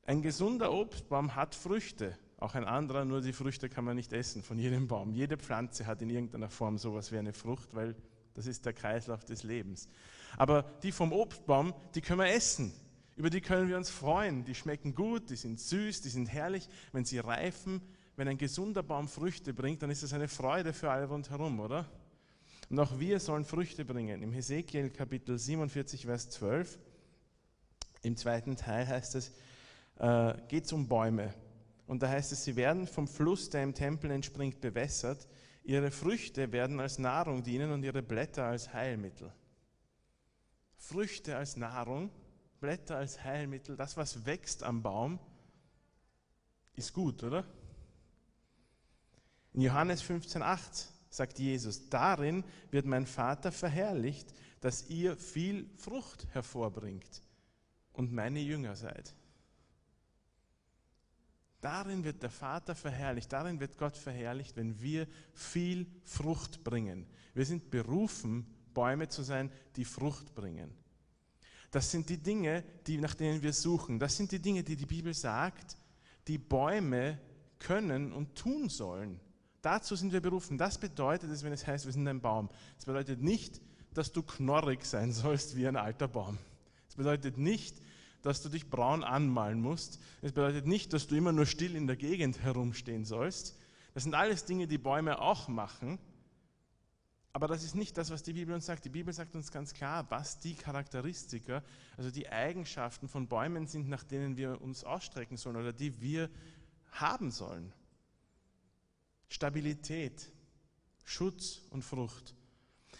[0.09, 2.17] Ein gesunder Obstbaum hat Früchte.
[2.39, 5.13] Auch ein anderer, nur die Früchte kann man nicht essen von jedem Baum.
[5.13, 7.95] Jede Pflanze hat in irgendeiner Form sowas wie eine Frucht, weil
[8.33, 9.87] das ist der Kreislauf des Lebens.
[10.35, 12.73] Aber die vom Obstbaum, die können wir essen.
[13.17, 14.45] Über die können wir uns freuen.
[14.45, 16.67] Die schmecken gut, die sind süß, die sind herrlich.
[16.91, 17.79] Wenn sie reifen,
[18.15, 21.85] wenn ein gesunder Baum Früchte bringt, dann ist das eine Freude für alle rundherum, oder?
[22.71, 24.23] Und auch wir sollen Früchte bringen.
[24.23, 26.79] Im Hesekiel Kapitel 47, Vers 12,
[28.01, 29.33] im zweiten Teil heißt es,
[29.99, 31.33] äh, geht es um Bäume.
[31.85, 35.27] Und da heißt es, sie werden vom Fluss, der im Tempel entspringt, bewässert.
[35.63, 39.33] Ihre Früchte werden als Nahrung dienen und ihre Blätter als Heilmittel.
[40.77, 42.09] Früchte als Nahrung,
[42.59, 45.19] Blätter als Heilmittel, das, was wächst am Baum,
[46.75, 47.45] ist gut, oder?
[49.53, 57.23] In Johannes 15,8 sagt Jesus, darin wird mein Vater verherrlicht, dass ihr viel Frucht hervorbringt
[57.93, 59.15] und meine Jünger seid.
[61.61, 67.05] Darin wird der Vater verherrlicht, darin wird Gott verherrlicht, wenn wir viel Frucht bringen.
[67.33, 70.73] Wir sind berufen, Bäume zu sein, die Frucht bringen.
[71.71, 73.99] Das sind die Dinge, die, nach denen wir suchen.
[73.99, 75.77] Das sind die Dinge, die die Bibel sagt,
[76.27, 77.19] die Bäume
[77.59, 79.19] können und tun sollen.
[79.61, 80.57] Dazu sind wir berufen.
[80.57, 82.49] Das bedeutet es, wenn es heißt, wir sind ein Baum.
[82.77, 83.61] Das bedeutet nicht,
[83.93, 86.37] dass du knorrig sein sollst wie ein alter Baum.
[86.87, 87.81] Es bedeutet nicht,
[88.21, 89.99] dass du dich braun anmalen musst.
[90.21, 93.57] Es bedeutet nicht, dass du immer nur still in der Gegend herumstehen sollst.
[93.93, 95.99] Das sind alles Dinge, die Bäume auch machen.
[97.31, 98.85] Aber das ist nicht das, was die Bibel uns sagt.
[98.85, 101.63] Die Bibel sagt uns ganz klar, was die Charakteristika,
[101.95, 106.29] also die Eigenschaften von Bäumen sind, nach denen wir uns ausstrecken sollen oder die wir
[106.91, 107.71] haben sollen.
[109.29, 110.31] Stabilität,
[111.05, 112.33] Schutz und Frucht.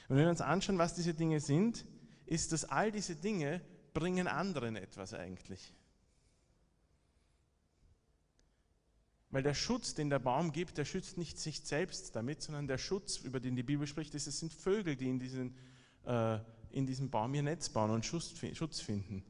[0.08, 1.86] Und wenn wir uns anschauen, was diese Dinge sind,
[2.25, 3.62] ist, dass all diese Dinge
[4.00, 5.74] bringen anderen etwas eigentlich.
[9.30, 12.78] Weil der Schutz, den der Baum gibt, der schützt nicht sich selbst damit, sondern der
[12.78, 15.56] Schutz, über den die Bibel spricht, ist, es sind Vögel, die in, diesen,
[16.06, 16.40] äh,
[16.72, 19.24] in diesem Baum ihr Netz bauen und Schutz, finden.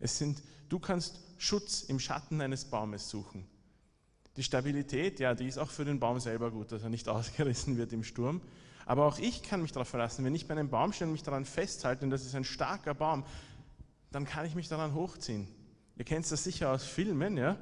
[0.00, 3.46] Es sind, du kannst Schutz im Schatten eines Baumes suchen.
[4.36, 7.76] Die Stabilität, ja, die ist auch für den Baum selber gut, dass er nicht ausgerissen
[7.76, 8.40] wird im Sturm.
[8.86, 10.24] Aber auch ich kann mich darauf verlassen.
[10.24, 12.94] Wenn ich bei einem Baum stehe und mich daran festhalte, und das ist ein starker
[12.94, 13.24] Baum,
[14.10, 15.48] dann kann ich mich daran hochziehen.
[15.96, 17.56] Ihr kennt das sicher aus Filmen, ja?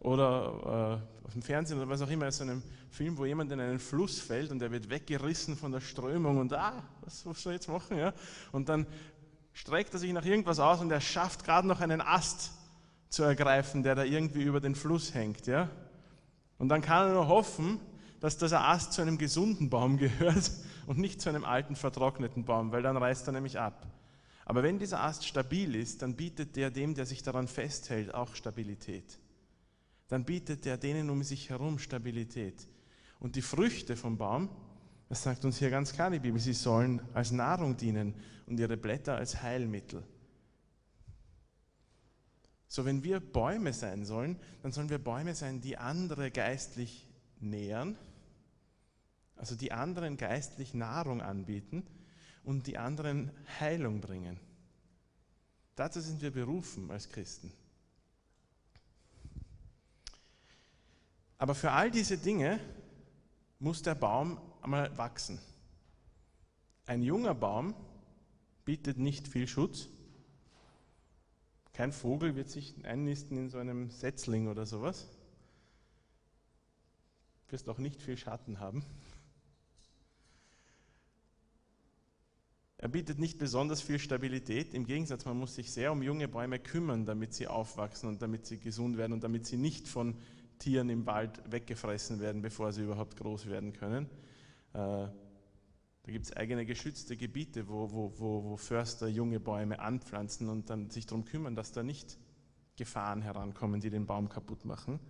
[0.00, 3.60] Oder äh, auf dem Fernsehen oder was auch immer, so einem Film, wo jemand in
[3.60, 7.60] einen Fluss fällt und er wird weggerissen von der Strömung und ah, was soll ich
[7.60, 7.98] jetzt machen?
[7.98, 8.12] Ja?
[8.52, 8.86] Und dann
[9.52, 12.52] streckt er sich nach irgendwas aus und er schafft gerade noch einen Ast
[13.08, 15.46] zu ergreifen, der da irgendwie über den Fluss hängt.
[15.46, 15.68] Ja?
[16.58, 17.80] Und dann kann er nur hoffen,
[18.20, 20.50] dass dieser Ast zu einem gesunden Baum gehört
[20.86, 23.86] und nicht zu einem alten, vertrockneten Baum, weil dann reißt er nämlich ab.
[24.50, 28.34] Aber wenn dieser Ast stabil ist, dann bietet der dem, der sich daran festhält, auch
[28.34, 29.20] Stabilität.
[30.08, 32.66] Dann bietet der denen um sich herum Stabilität.
[33.20, 34.48] Und die Früchte vom Baum,
[35.08, 38.12] das sagt uns hier ganz klar die Bibel, sie sollen als Nahrung dienen
[38.46, 40.02] und ihre Blätter als Heilmittel.
[42.66, 47.08] So, wenn wir Bäume sein sollen, dann sollen wir Bäume sein, die andere geistlich
[47.38, 47.96] nähern,
[49.36, 51.84] also die anderen geistlich Nahrung anbieten
[52.44, 54.38] und die anderen Heilung bringen.
[55.76, 57.52] Dazu sind wir berufen als Christen.
[61.38, 62.60] Aber für all diese Dinge
[63.58, 65.38] muss der Baum einmal wachsen.
[66.86, 67.74] Ein junger Baum
[68.64, 69.88] bietet nicht viel Schutz,
[71.80, 75.08] kein Vogel wird sich einnisten in so einem Setzling oder sowas.
[77.46, 78.84] Du wirst auch nicht viel Schatten haben.
[82.82, 84.72] Er bietet nicht besonders viel Stabilität.
[84.72, 88.46] Im Gegensatz, man muss sich sehr um junge Bäume kümmern, damit sie aufwachsen und damit
[88.46, 90.16] sie gesund werden und damit sie nicht von
[90.58, 94.06] Tieren im Wald weggefressen werden, bevor sie überhaupt groß werden können.
[94.72, 95.12] Äh, da
[96.06, 100.88] gibt es eigene geschützte Gebiete, wo, wo, wo, wo Förster junge Bäume anpflanzen und dann
[100.88, 102.16] sich darum kümmern, dass da nicht
[102.76, 105.00] Gefahren herankommen, die den Baum kaputt machen.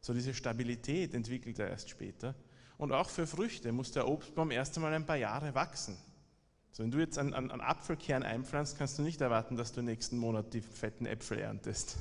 [0.00, 2.34] So diese Stabilität entwickelt er erst später.
[2.78, 5.96] Und auch für Früchte muss der Obstbaum erst einmal ein paar Jahre wachsen.
[6.74, 10.18] So, wenn du jetzt einen, einen Apfelkern einpflanzt, kannst du nicht erwarten, dass du nächsten
[10.18, 11.96] Monat die fetten Äpfel erntest.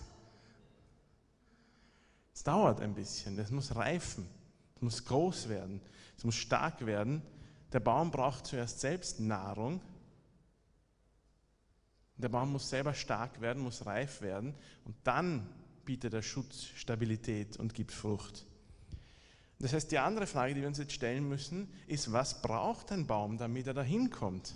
[2.34, 4.28] Es dauert ein bisschen, es muss reifen,
[4.76, 5.80] es muss groß werden,
[6.18, 7.22] es muss stark werden
[7.74, 9.82] der Baum braucht zuerst selbst Nahrung.
[12.18, 14.54] Der Baum muss selber stark werden, muss reif werden
[14.86, 15.50] und dann
[15.84, 18.46] bietet er Schutz, Stabilität und gibt Frucht.
[19.60, 23.08] Das heißt, die andere Frage, die wir uns jetzt stellen müssen, ist, was braucht ein
[23.08, 24.56] Baum, damit er dahin kommt?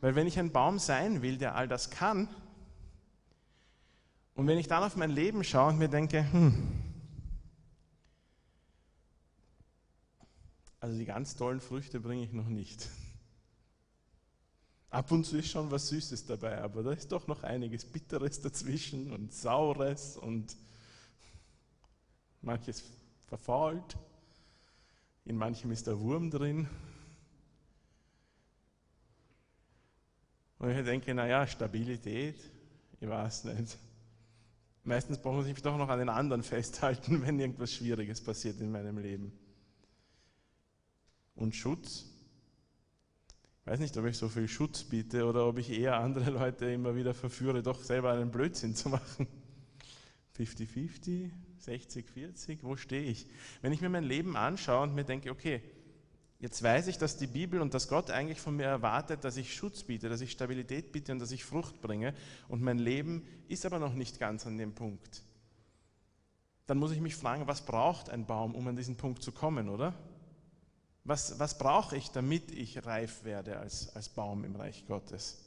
[0.00, 2.28] Weil wenn ich ein Baum sein will, der all das kann,
[4.34, 6.80] und wenn ich dann auf mein Leben schaue und mir denke, hm,
[10.80, 12.88] Also die ganz tollen Früchte bringe ich noch nicht.
[14.88, 18.40] Ab und zu ist schon was Süßes dabei, aber da ist doch noch einiges Bitteres
[18.40, 20.56] dazwischen und Saures und
[22.40, 22.82] manches
[23.30, 23.96] verfault.
[25.24, 26.68] In manchem ist der Wurm drin.
[30.58, 32.36] Und ich denke, naja, Stabilität,
[33.00, 33.78] ich weiß nicht.
[34.82, 38.98] Meistens brauchen sich doch noch an den anderen festhalten, wenn irgendwas Schwieriges passiert in meinem
[38.98, 39.32] Leben.
[41.36, 42.06] Und Schutz?
[43.60, 46.66] Ich weiß nicht, ob ich so viel Schutz biete oder ob ich eher andere Leute
[46.66, 49.28] immer wieder verführe, doch selber einen Blödsinn zu machen.
[50.36, 51.30] 50-50,
[51.60, 53.26] 60-40, wo stehe ich?
[53.62, 55.62] Wenn ich mir mein Leben anschaue und mir denke, okay,
[56.38, 59.54] jetzt weiß ich, dass die Bibel und dass Gott eigentlich von mir erwartet, dass ich
[59.54, 62.14] Schutz biete, dass ich Stabilität biete und dass ich Frucht bringe
[62.48, 65.22] und mein Leben ist aber noch nicht ganz an dem Punkt.
[66.66, 69.68] Dann muss ich mich fragen, was braucht ein Baum, um an diesen Punkt zu kommen,
[69.68, 69.94] oder?
[71.04, 75.44] Was, was brauche ich, damit ich reif werde als, als Baum im Reich Gottes?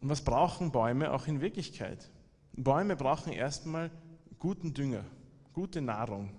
[0.00, 2.08] Und was brauchen Bäume auch in Wirklichkeit?
[2.56, 3.90] Bäume brauchen erstmal
[4.38, 5.04] guten Dünger,
[5.52, 6.30] gute Nahrung.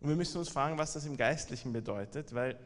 [0.00, 2.58] Und wir müssen uns fragen, was das im Geistlichen bedeutet, weil,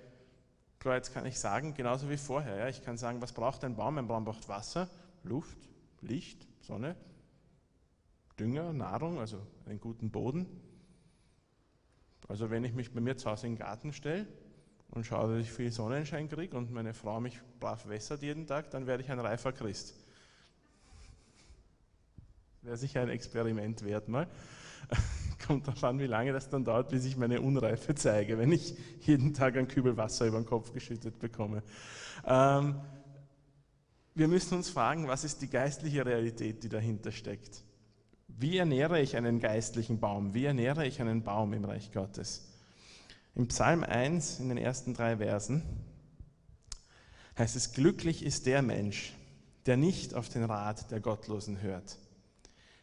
[0.79, 3.77] klar, jetzt kann ich sagen, genauso wie vorher, ja, ich kann sagen, was braucht ein
[3.77, 3.99] Baum?
[3.99, 4.88] Ein Baum braucht Wasser,
[5.23, 5.59] Luft,
[6.01, 6.97] Licht, Sonne,
[8.38, 10.47] Dünger, Nahrung, also einen guten Boden.
[12.29, 14.27] Also wenn ich mich bei mir zu Hause in den Garten stelle
[14.94, 18.70] und schaue, dass ich viel Sonnenschein kriege und meine Frau mich brav wässert jeden Tag,
[18.70, 19.94] dann werde ich ein reifer Christ.
[22.62, 24.26] Wäre sicher ein Experiment wert mal.
[25.46, 28.74] Kommt darauf an, wie lange das dann dauert, bis ich meine Unreife zeige, wenn ich
[29.00, 31.62] jeden Tag ein Kübel Wasser über den Kopf geschüttet bekomme.
[32.24, 32.80] Ähm,
[34.14, 37.64] wir müssen uns fragen, was ist die geistliche Realität, die dahinter steckt?
[38.28, 40.35] Wie ernähre ich einen geistlichen Baum?
[40.35, 42.54] Wie ernähre ich einen Baum im Reich Gottes?
[43.37, 45.62] Im Psalm 1, in den ersten drei Versen,
[47.37, 49.12] heißt es, glücklich ist der Mensch,
[49.66, 51.99] der nicht auf den Rat der Gottlosen hört,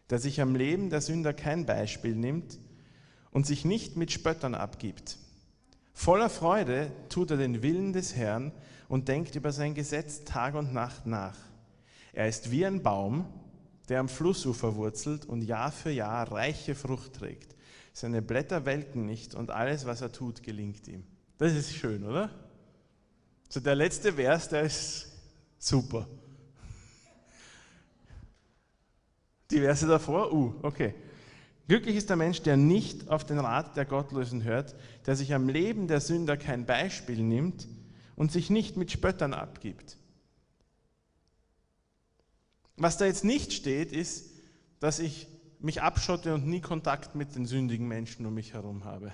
[0.09, 2.59] der sich am Leben der Sünder kein Beispiel nimmt
[3.31, 5.17] und sich nicht mit Spöttern abgibt.
[5.93, 8.51] Voller Freude tut er den Willen des Herrn
[8.89, 11.37] und denkt über sein Gesetz Tag und Nacht nach.
[12.11, 13.25] Er ist wie ein Baum,
[13.87, 17.55] der am Flussufer wurzelt und Jahr für Jahr reiche Frucht trägt.
[17.93, 21.03] Seine Blätter welken nicht und alles, was er tut, gelingt ihm.
[21.37, 22.29] Das ist schön, oder?
[23.49, 25.07] So der letzte Vers, der ist
[25.59, 26.07] super.
[29.49, 30.95] Die Verse davor, uh, okay.
[31.67, 34.75] Glücklich ist der Mensch, der nicht auf den Rat der Gottlosen hört,
[35.05, 37.67] der sich am Leben der Sünder kein Beispiel nimmt
[38.15, 39.97] und sich nicht mit Spöttern abgibt.
[42.77, 44.31] Was da jetzt nicht steht, ist,
[44.79, 45.27] dass ich
[45.61, 49.11] mich abschotte und nie Kontakt mit den sündigen Menschen um mich herum habe.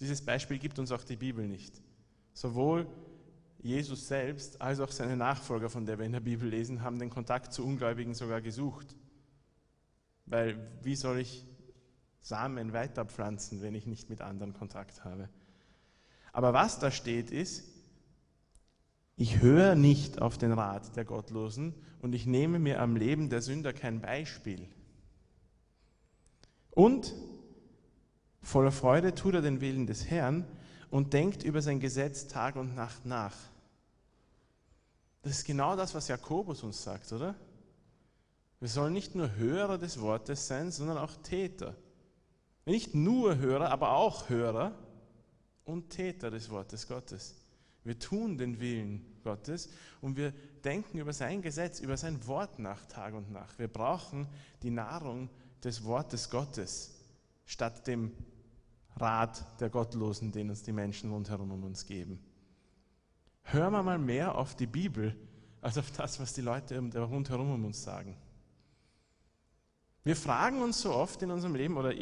[0.00, 1.80] Dieses Beispiel gibt uns auch die Bibel nicht.
[2.32, 2.86] Sowohl
[3.62, 7.10] Jesus selbst als auch seine Nachfolger, von der wir in der Bibel lesen, haben den
[7.10, 8.96] Kontakt zu Ungläubigen sogar gesucht.
[10.26, 11.46] Weil wie soll ich
[12.20, 15.28] Samen weiterpflanzen, wenn ich nicht mit anderen Kontakt habe?
[16.32, 17.70] Aber was da steht ist,
[19.16, 23.40] ich höre nicht auf den Rat der Gottlosen und ich nehme mir am Leben der
[23.40, 24.68] Sünder kein Beispiel.
[26.74, 27.14] Und
[28.42, 30.44] voller Freude tut er den Willen des Herrn
[30.90, 33.34] und denkt über sein Gesetz Tag und Nacht nach.
[35.22, 37.34] Das ist genau das, was Jakobus uns sagt, oder?
[38.60, 41.76] Wir sollen nicht nur Hörer des Wortes sein, sondern auch Täter.
[42.66, 44.72] Nicht nur Hörer, aber auch Hörer
[45.64, 47.36] und Täter des Wortes Gottes.
[47.84, 49.68] Wir tun den Willen Gottes
[50.00, 50.32] und wir
[50.64, 53.58] denken über sein Gesetz, über sein Wort nach Tag und Nacht.
[53.58, 54.26] Wir brauchen
[54.62, 55.28] die Nahrung
[55.64, 56.94] des Wortes Gottes
[57.46, 58.12] statt dem
[58.96, 62.20] Rat der Gottlosen, den uns die Menschen rundherum um uns geben.
[63.42, 65.16] Hören wir mal mehr auf die Bibel
[65.60, 68.16] als auf das, was die Leute rundherum um uns sagen.
[70.04, 71.92] Wir fragen uns so oft in unserem Leben, oder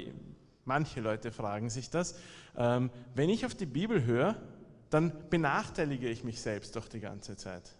[0.64, 2.16] manche Leute fragen sich das,
[2.56, 4.36] ähm, wenn ich auf die Bibel höre,
[4.90, 7.76] dann benachteilige ich mich selbst doch die ganze Zeit.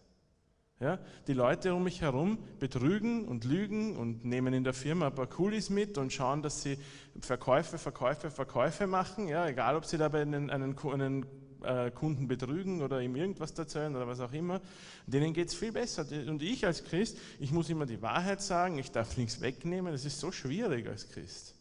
[0.82, 5.14] Ja, die Leute um mich herum betrügen und lügen und nehmen in der Firma ein
[5.14, 6.76] paar Kulis mit und schauen, dass sie
[7.20, 9.28] Verkäufe, Verkäufe, Verkäufe machen.
[9.28, 11.26] Ja, egal, ob sie dabei einen, einen, einen
[11.62, 14.60] äh, Kunden betrügen oder ihm irgendwas erzählen oder was auch immer.
[15.06, 16.04] Denen geht es viel besser.
[16.28, 19.92] Und ich als Christ, ich muss immer die Wahrheit sagen, ich darf nichts wegnehmen.
[19.92, 21.54] Das ist so schwierig als Christ.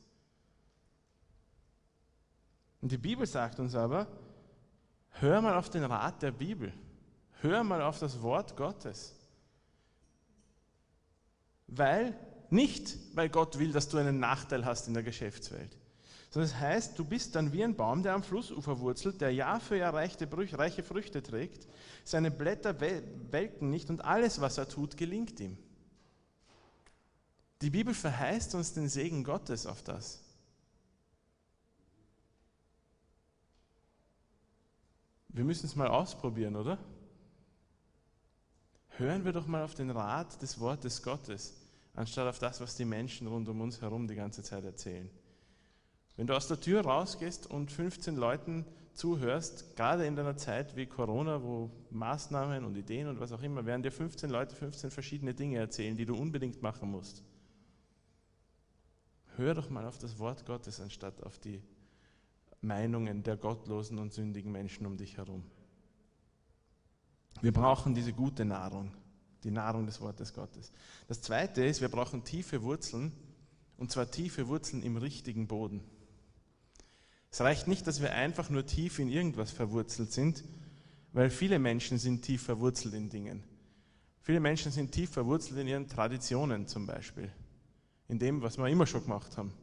[2.81, 4.07] Und die Bibel sagt uns aber,
[5.19, 6.73] Hör mal auf den Rat der Bibel.
[7.41, 9.15] Hör mal auf das Wort Gottes.
[11.67, 12.15] Weil,
[12.49, 15.75] nicht weil Gott will, dass du einen Nachteil hast in der Geschäftswelt,
[16.30, 19.60] So, das heißt, du bist dann wie ein Baum, der am Flussufer wurzelt, der Jahr
[19.60, 21.67] für Jahr reiche Früchte trägt,
[22.04, 25.58] seine Blätter welken nicht und alles, was er tut, gelingt ihm.
[27.62, 30.23] Die Bibel verheißt uns den Segen Gottes auf das.
[35.30, 36.77] Wir müssen es mal ausprobieren, oder?
[38.97, 41.56] Hören wir doch mal auf den Rat des Wortes Gottes,
[41.93, 45.10] anstatt auf das, was die Menschen rund um uns herum die ganze Zeit erzählen.
[46.17, 50.86] Wenn du aus der Tür rausgehst und 15 Leuten zuhörst, gerade in einer Zeit wie
[50.86, 55.34] Corona, wo Maßnahmen und Ideen und was auch immer, werden dir 15 Leute 15 verschiedene
[55.34, 57.23] Dinge erzählen, die du unbedingt machen musst.
[59.38, 61.62] Hör doch mal auf das Wort Gottes, anstatt auf die
[62.60, 65.43] Meinungen der gottlosen und sündigen Menschen um dich herum.
[67.39, 68.91] Wir brauchen diese gute Nahrung,
[69.43, 70.71] die Nahrung des Wortes Gottes.
[71.07, 73.11] Das Zweite ist, wir brauchen tiefe Wurzeln,
[73.77, 75.81] und zwar tiefe Wurzeln im richtigen Boden.
[77.31, 80.43] Es reicht nicht, dass wir einfach nur tief in irgendwas verwurzelt sind,
[81.13, 83.43] weil viele Menschen sind tief verwurzelt in Dingen.
[84.21, 87.31] Viele Menschen sind tief verwurzelt in ihren Traditionen zum Beispiel,
[88.07, 89.53] in dem, was wir immer schon gemacht haben.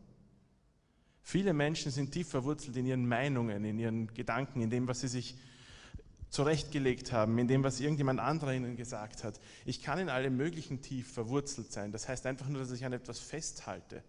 [1.22, 5.08] Viele Menschen sind tief verwurzelt in ihren Meinungen, in ihren Gedanken, in dem, was sie
[5.08, 5.36] sich
[6.30, 9.40] zurechtgelegt haben, in dem, was irgendjemand anderer ihnen gesagt hat.
[9.64, 11.92] Ich kann in allem Möglichen tief verwurzelt sein.
[11.92, 14.02] Das heißt einfach nur, dass ich an etwas festhalte,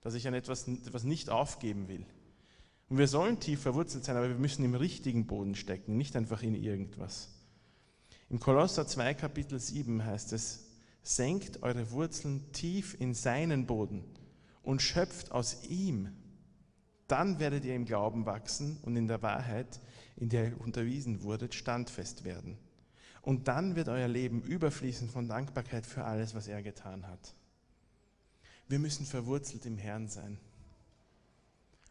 [0.00, 2.04] dass ich an etwas, etwas nicht aufgeben will.
[2.88, 6.42] Und wir sollen tief verwurzelt sein, aber wir müssen im richtigen Boden stecken, nicht einfach
[6.42, 7.30] in irgendwas.
[8.28, 10.66] Im Kolosser 2, Kapitel 7 heißt es,
[11.02, 14.04] senkt eure Wurzeln tief in seinen Boden
[14.62, 16.08] und schöpft aus ihm
[17.12, 19.80] dann werdet ihr im Glauben wachsen und in der Wahrheit,
[20.16, 22.56] in der ihr unterwiesen wurdet, standfest werden.
[23.20, 27.34] Und dann wird euer Leben überfließen von Dankbarkeit für alles, was er getan hat.
[28.66, 30.38] Wir müssen verwurzelt im Herrn sein.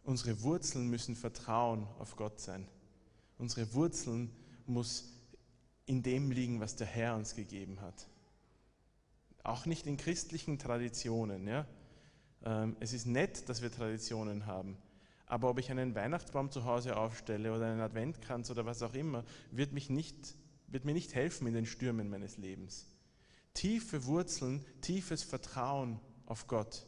[0.03, 2.67] Unsere Wurzeln müssen Vertrauen auf Gott sein.
[3.37, 4.31] Unsere Wurzeln
[4.65, 5.13] muss
[5.85, 8.07] in dem liegen, was der Herr uns gegeben hat.
[9.43, 11.47] Auch nicht in christlichen Traditionen.
[11.47, 11.67] Ja?
[12.43, 14.77] Ähm, es ist nett, dass wir Traditionen haben.
[15.31, 19.23] Aber ob ich einen Weihnachtsbaum zu Hause aufstelle oder einen Adventkranz oder was auch immer,
[19.49, 20.35] wird, mich nicht,
[20.67, 22.85] wird mir nicht helfen in den Stürmen meines Lebens.
[23.53, 26.85] Tiefe Wurzeln, tiefes Vertrauen auf Gott,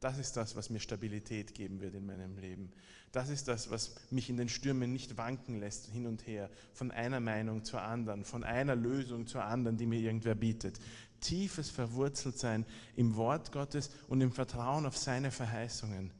[0.00, 2.70] das ist das, was mir Stabilität geben wird in meinem Leben.
[3.12, 6.90] Das ist das, was mich in den Stürmen nicht wanken lässt, hin und her, von
[6.90, 10.80] einer Meinung zur anderen, von einer Lösung zur anderen, die mir irgendwer bietet.
[11.20, 12.64] Tiefes Verwurzeltsein
[12.96, 16.12] im Wort Gottes und im Vertrauen auf seine Verheißungen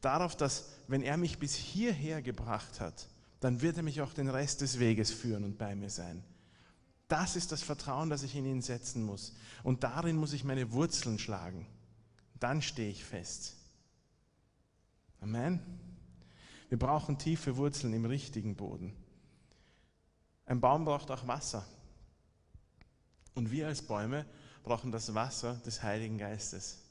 [0.00, 3.08] darauf, dass wenn er mich bis hierher gebracht hat,
[3.40, 6.22] dann wird er mich auch den Rest des Weges führen und bei mir sein.
[7.08, 9.34] Das ist das Vertrauen, das ich in ihn setzen muss.
[9.62, 11.66] Und darin muss ich meine Wurzeln schlagen.
[12.40, 13.54] Dann stehe ich fest.
[15.20, 15.60] Amen.
[16.68, 18.92] Wir brauchen tiefe Wurzeln im richtigen Boden.
[20.46, 21.64] Ein Baum braucht auch Wasser.
[23.34, 24.26] Und wir als Bäume
[24.64, 26.85] brauchen das Wasser des Heiligen Geistes.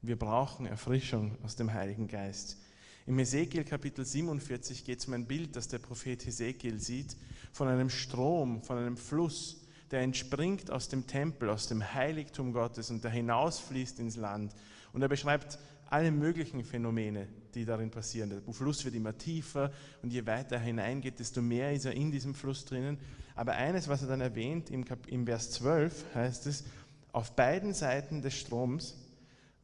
[0.00, 2.56] Wir brauchen Erfrischung aus dem Heiligen Geist.
[3.04, 7.16] Im Ezekiel Kapitel 47 geht es um ein Bild, das der Prophet Ezekiel sieht,
[7.52, 12.90] von einem Strom, von einem Fluss, der entspringt aus dem Tempel, aus dem Heiligtum Gottes
[12.90, 14.54] und der hinausfließt ins Land.
[14.92, 15.58] Und er beschreibt
[15.90, 18.30] alle möglichen Phänomene, die darin passieren.
[18.30, 22.12] Der Fluss wird immer tiefer und je weiter er hineingeht, desto mehr ist er in
[22.12, 22.98] diesem Fluss drinnen.
[23.34, 26.62] Aber eines, was er dann erwähnt, im, Vers 12 heißt es,
[27.10, 28.94] auf beiden Seiten des Stroms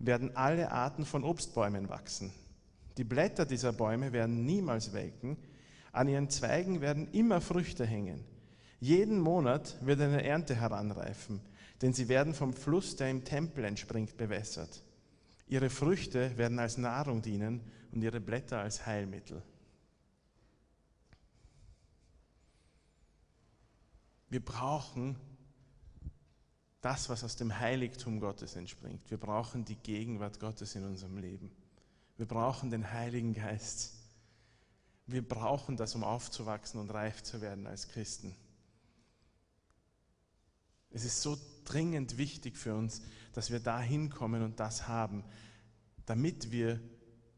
[0.06, 2.32] werden alle Arten von Obstbäumen wachsen.
[2.96, 5.36] Die Blätter dieser Bäume werden niemals welken,
[5.92, 8.24] an ihren Zweigen werden immer Früchte hängen.
[8.80, 11.40] Jeden Monat wird eine Ernte heranreifen,
[11.82, 14.82] denn sie werden vom Fluss, der im Tempel entspringt, bewässert.
[15.46, 17.60] Ihre Früchte werden als Nahrung dienen
[17.92, 19.42] und ihre Blätter als Heilmittel.
[24.28, 25.16] Wir brauchen
[26.84, 29.10] das, was aus dem Heiligtum Gottes entspringt.
[29.10, 31.50] Wir brauchen die Gegenwart Gottes in unserem Leben.
[32.18, 33.94] Wir brauchen den Heiligen Geist.
[35.06, 38.36] Wir brauchen das, um aufzuwachsen und reif zu werden als Christen.
[40.90, 43.00] Es ist so dringend wichtig für uns,
[43.32, 45.24] dass wir da hinkommen und das haben,
[46.04, 46.80] damit wir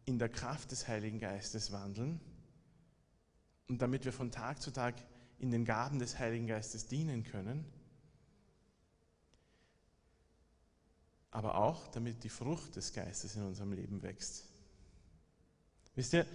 [0.06, 2.20] in der Kraft des Heiligen Geistes wandeln
[3.68, 4.96] und damit wir von Tag zu Tag
[5.38, 7.64] in den Gaben des Heiligen Geistes dienen können
[11.30, 14.44] aber auch damit die Frucht des Geistes in unserem Leben wächst.
[15.94, 16.26] Wisst ihr,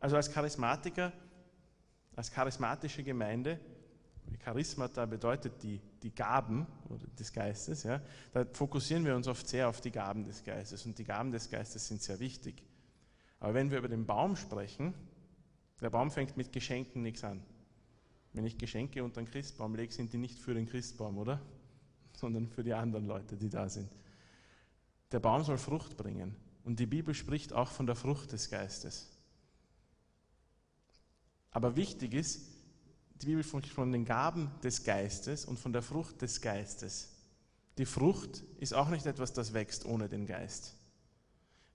[0.00, 1.12] also als Charismatiker,
[2.14, 3.60] als charismatische Gemeinde,
[4.40, 6.66] Charismata bedeutet die, die Gaben
[7.18, 8.00] des Geistes, ja,
[8.32, 11.48] da fokussieren wir uns oft sehr auf die Gaben des Geistes und die Gaben des
[11.48, 12.62] Geistes sind sehr wichtig.
[13.38, 14.94] Aber wenn wir über den Baum sprechen,
[15.80, 17.42] der Baum fängt mit Geschenken nichts an.
[18.32, 21.40] Wenn ich Geschenke unter den Christbaum lege, sind die nicht für den Christbaum, oder?
[22.14, 23.90] Sondern für die anderen Leute, die da sind.
[25.12, 26.36] Der Baum soll Frucht bringen.
[26.64, 29.10] Und die Bibel spricht auch von der Frucht des Geistes.
[31.52, 32.42] Aber wichtig ist,
[33.22, 37.12] die Bibel spricht von den Gaben des Geistes und von der Frucht des Geistes.
[37.78, 40.74] Die Frucht ist auch nicht etwas, das wächst ohne den Geist.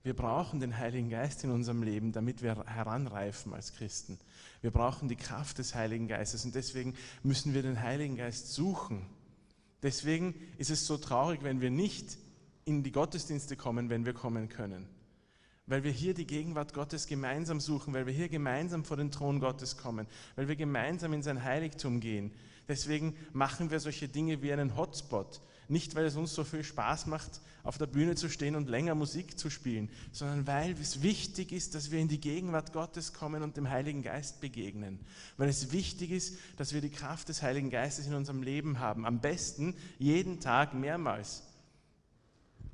[0.02, 4.18] Wir brauchen den Heiligen Geist in unserem Leben, damit wir heranreifen als Christen.
[4.60, 9.06] Wir brauchen die Kraft des Heiligen Geistes und deswegen müssen wir den Heiligen Geist suchen.
[9.82, 12.18] Deswegen ist es so traurig, wenn wir nicht
[12.64, 14.88] in die Gottesdienste kommen, wenn wir kommen können.
[15.66, 19.40] Weil wir hier die Gegenwart Gottes gemeinsam suchen, weil wir hier gemeinsam vor den Thron
[19.40, 20.06] Gottes kommen,
[20.36, 22.32] weil wir gemeinsam in sein Heiligtum gehen.
[22.68, 25.40] Deswegen machen wir solche Dinge wie einen Hotspot.
[25.68, 28.94] Nicht, weil es uns so viel Spaß macht, auf der Bühne zu stehen und länger
[28.94, 33.42] Musik zu spielen, sondern weil es wichtig ist, dass wir in die Gegenwart Gottes kommen
[33.42, 34.98] und dem Heiligen Geist begegnen.
[35.36, 39.06] Weil es wichtig ist, dass wir die Kraft des Heiligen Geistes in unserem Leben haben.
[39.06, 41.44] Am besten jeden Tag mehrmals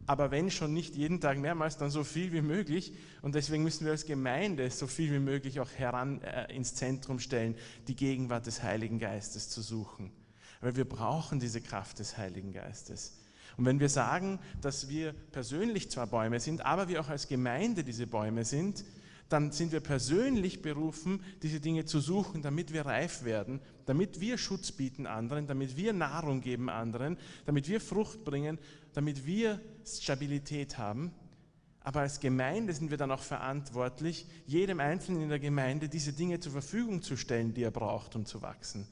[0.09, 2.94] aber wenn schon nicht jeden Tag mehrmals, dann so viel wie möglich.
[3.20, 7.18] Und deswegen müssen wir als Gemeinde so viel wie möglich auch heran äh, ins Zentrum
[7.18, 7.54] stellen,
[7.88, 10.11] die Gegenwart des Heiligen Geistes zu suchen.
[10.62, 13.18] Weil wir brauchen diese Kraft des Heiligen Geistes.
[13.59, 17.84] Und wenn wir sagen, dass wir persönlich zwar Bäume sind, aber wir auch als Gemeinde
[17.84, 18.86] diese Bäume sind,
[19.28, 24.38] dann sind wir persönlich berufen, diese Dinge zu suchen, damit wir reif werden, damit wir
[24.38, 28.59] Schutz bieten anderen, damit wir Nahrung geben anderen, damit wir Frucht bringen,
[28.93, 31.12] damit wir Stabilität haben.
[31.80, 36.41] Aber als Gemeinde sind wir dann auch verantwortlich, jedem Einzelnen in der Gemeinde diese Dinge
[36.41, 38.86] zur Verfügung zu stellen, die er braucht, um zu wachsen.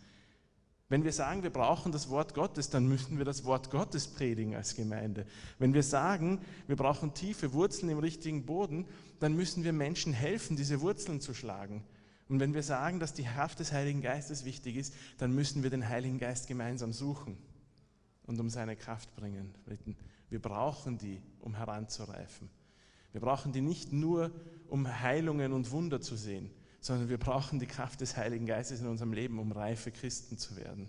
[0.89, 4.55] Wenn wir sagen, wir brauchen das Wort Gottes, dann müssen wir das Wort Gottes predigen
[4.55, 5.27] als Gemeinde.
[5.59, 8.87] Wenn wir sagen, wir brauchen tiefe Wurzeln im richtigen Boden,
[9.19, 11.83] dann müssen wir Menschen helfen, diese Wurzeln zu schlagen.
[12.29, 15.71] Und wenn wir sagen, dass die Kraft des Heiligen Geistes wichtig ist, dann müssen wir
[15.71, 17.37] den Heiligen Geist gemeinsam suchen
[18.27, 19.55] und um seine Kraft bringen.
[20.29, 22.49] Wir brauchen die, um heranzureifen.
[23.13, 24.31] Wir brauchen die nicht nur,
[24.69, 26.51] um Heilungen und Wunder zu sehen,
[26.81, 30.57] sondern wir brauchen die Kraft des Heiligen Geistes in unserem Leben, um reife Christen zu
[30.57, 30.89] werden.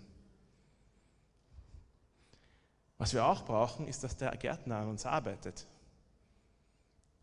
[2.98, 5.66] Was wir auch brauchen, ist, dass der Gärtner an uns arbeitet.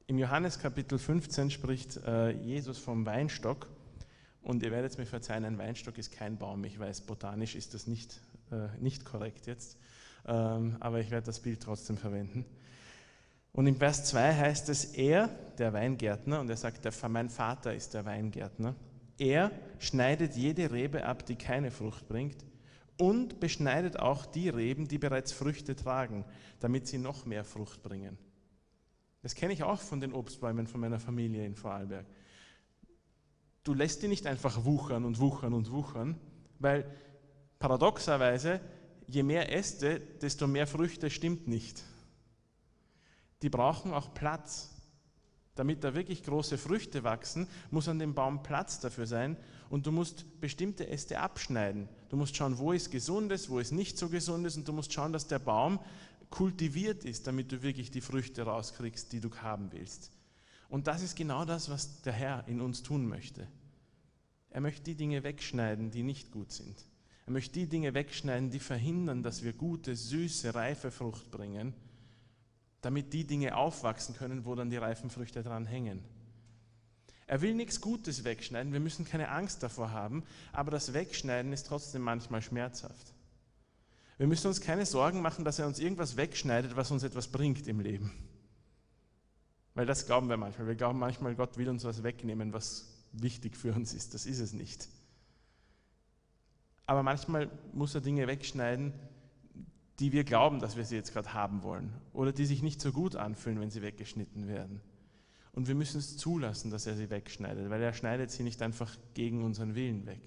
[0.07, 3.67] Im Johannes Kapitel 15 spricht äh, Jesus vom Weinstock.
[4.41, 6.63] Und ihr werdet mir verzeihen, ein Weinstock ist kein Baum.
[6.63, 9.77] Ich weiß, botanisch ist das nicht, äh, nicht korrekt jetzt.
[10.27, 12.45] Ähm, aber ich werde das Bild trotzdem verwenden.
[13.51, 17.93] Und im Vers 2 heißt es, er, der Weingärtner, und er sagt, mein Vater ist
[17.93, 18.75] der Weingärtner,
[19.17, 22.45] er schneidet jede Rebe ab, die keine Frucht bringt,
[22.97, 26.25] und beschneidet auch die Reben, die bereits Früchte tragen,
[26.59, 28.17] damit sie noch mehr Frucht bringen.
[29.21, 32.05] Das kenne ich auch von den Obstbäumen von meiner Familie in Vorarlberg.
[33.63, 36.19] Du lässt die nicht einfach wuchern und wuchern und wuchern,
[36.59, 36.85] weil
[37.57, 38.61] paradoxerweise,
[39.07, 41.83] je mehr Äste, desto mehr Früchte stimmt nicht
[43.45, 44.71] die brauchen auch Platz.
[45.53, 49.37] Damit da wirklich große Früchte wachsen, muss an dem Baum Platz dafür sein
[49.69, 51.87] und du musst bestimmte Äste abschneiden.
[52.09, 55.13] Du musst schauen, wo ist gesundes, wo ist nicht so gesundes und du musst schauen,
[55.13, 55.79] dass der Baum
[56.29, 60.11] kultiviert ist, damit du wirklich die Früchte rauskriegst, die du haben willst.
[60.67, 63.47] Und das ist genau das, was der Herr in uns tun möchte.
[64.49, 66.83] Er möchte die Dinge wegschneiden, die nicht gut sind.
[67.25, 71.73] Er möchte die Dinge wegschneiden, die verhindern, dass wir gute, süße, reife Frucht bringen
[72.85, 76.03] damit die Dinge aufwachsen können, wo dann die reifen Früchte dran hängen.
[77.25, 81.65] Er will nichts Gutes wegschneiden, wir müssen keine Angst davor haben, aber das Wegschneiden ist
[81.65, 83.15] trotzdem manchmal schmerzhaft.
[84.19, 87.67] Wir müssen uns keine Sorgen machen, dass er uns irgendwas wegschneidet, was uns etwas bringt
[87.67, 88.11] im Leben.
[89.73, 90.67] Weil das glauben wir manchmal.
[90.67, 94.13] Wir glauben manchmal, Gott will uns was wegnehmen, was wichtig für uns ist.
[94.13, 94.87] Das ist es nicht.
[96.85, 98.93] Aber manchmal muss er Dinge wegschneiden,
[99.99, 102.91] die wir glauben, dass wir sie jetzt gerade haben wollen oder die sich nicht so
[102.91, 104.81] gut anfühlen, wenn sie weggeschnitten werden.
[105.53, 108.93] Und wir müssen es zulassen, dass er sie wegschneidet, weil er schneidet sie nicht einfach
[109.13, 110.19] gegen unseren Willen weg.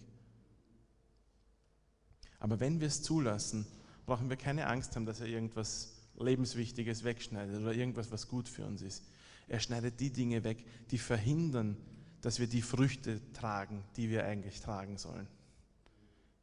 [2.40, 3.66] Aber wenn wir es zulassen,
[4.06, 8.64] brauchen wir keine Angst haben, dass er irgendwas Lebenswichtiges wegschneidet oder irgendwas, was gut für
[8.64, 9.04] uns ist.
[9.48, 11.76] Er schneidet die Dinge weg, die verhindern,
[12.22, 15.28] dass wir die Früchte tragen, die wir eigentlich tragen sollen.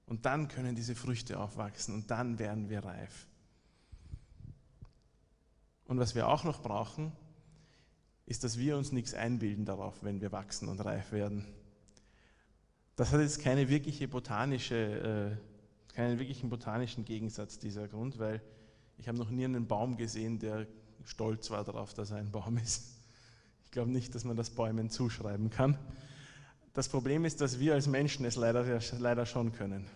[0.06, 3.28] Und dann können diese Früchte aufwachsen und dann werden wir reif.
[5.86, 7.12] Und was wir auch noch brauchen,
[8.26, 11.46] ist, dass wir uns nichts einbilden darauf, wenn wir wachsen und reif werden.
[12.96, 18.42] Das hat jetzt keine wirkliche botanische, äh, keinen wirklichen botanischen Gegensatz, dieser Grund, weil
[18.98, 20.66] ich habe noch nie einen Baum gesehen, der
[21.04, 22.96] stolz war darauf, dass er ein Baum ist.
[23.66, 25.78] Ich glaube nicht, dass man das Bäumen zuschreiben kann.
[26.76, 29.88] Das Problem ist, dass wir als Menschen es leider, leider schon können.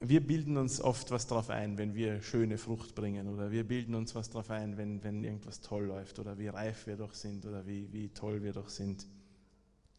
[0.00, 3.94] Wir bilden uns oft was darauf ein, wenn wir schöne Frucht bringen oder wir bilden
[3.94, 7.46] uns was darauf ein, wenn, wenn irgendwas toll läuft oder wie reif wir doch sind
[7.46, 9.06] oder wie, wie toll wir doch sind.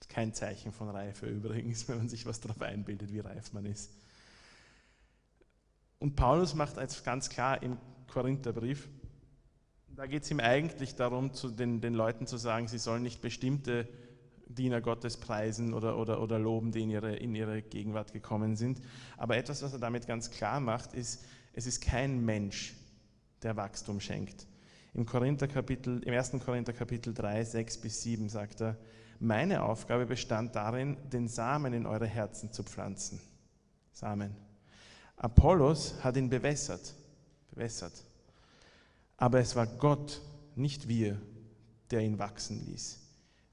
[0.10, 3.90] Kein Zeichen von Reife übrigens, wenn man sich was darauf einbildet, wie reif man ist.
[5.98, 7.78] Und Paulus macht als ganz klar im
[8.10, 8.90] Korintherbrief,
[9.96, 13.22] da geht es ihm eigentlich darum, zu den, den Leuten zu sagen, sie sollen nicht
[13.22, 13.88] bestimmte
[14.48, 18.82] Diener Gottes preisen oder, oder, oder loben, die in ihre, in ihre Gegenwart gekommen sind.
[19.18, 22.76] Aber etwas, was er damit ganz klar macht, ist, es ist kein Mensch,
[23.42, 24.48] der Wachstum schenkt.
[24.94, 26.32] Im, Korinther Kapitel, Im 1.
[26.44, 28.78] Korinther Kapitel 3, 6 bis 7 sagt er,
[29.20, 33.20] meine Aufgabe bestand darin, den Samen in eure Herzen zu pflanzen.
[33.92, 34.36] Samen.
[35.16, 36.94] Apollos hat ihn bewässert,
[37.52, 37.94] bewässert.
[39.18, 40.22] Aber es war Gott,
[40.56, 41.20] nicht wir,
[41.92, 43.03] der ihn wachsen ließ.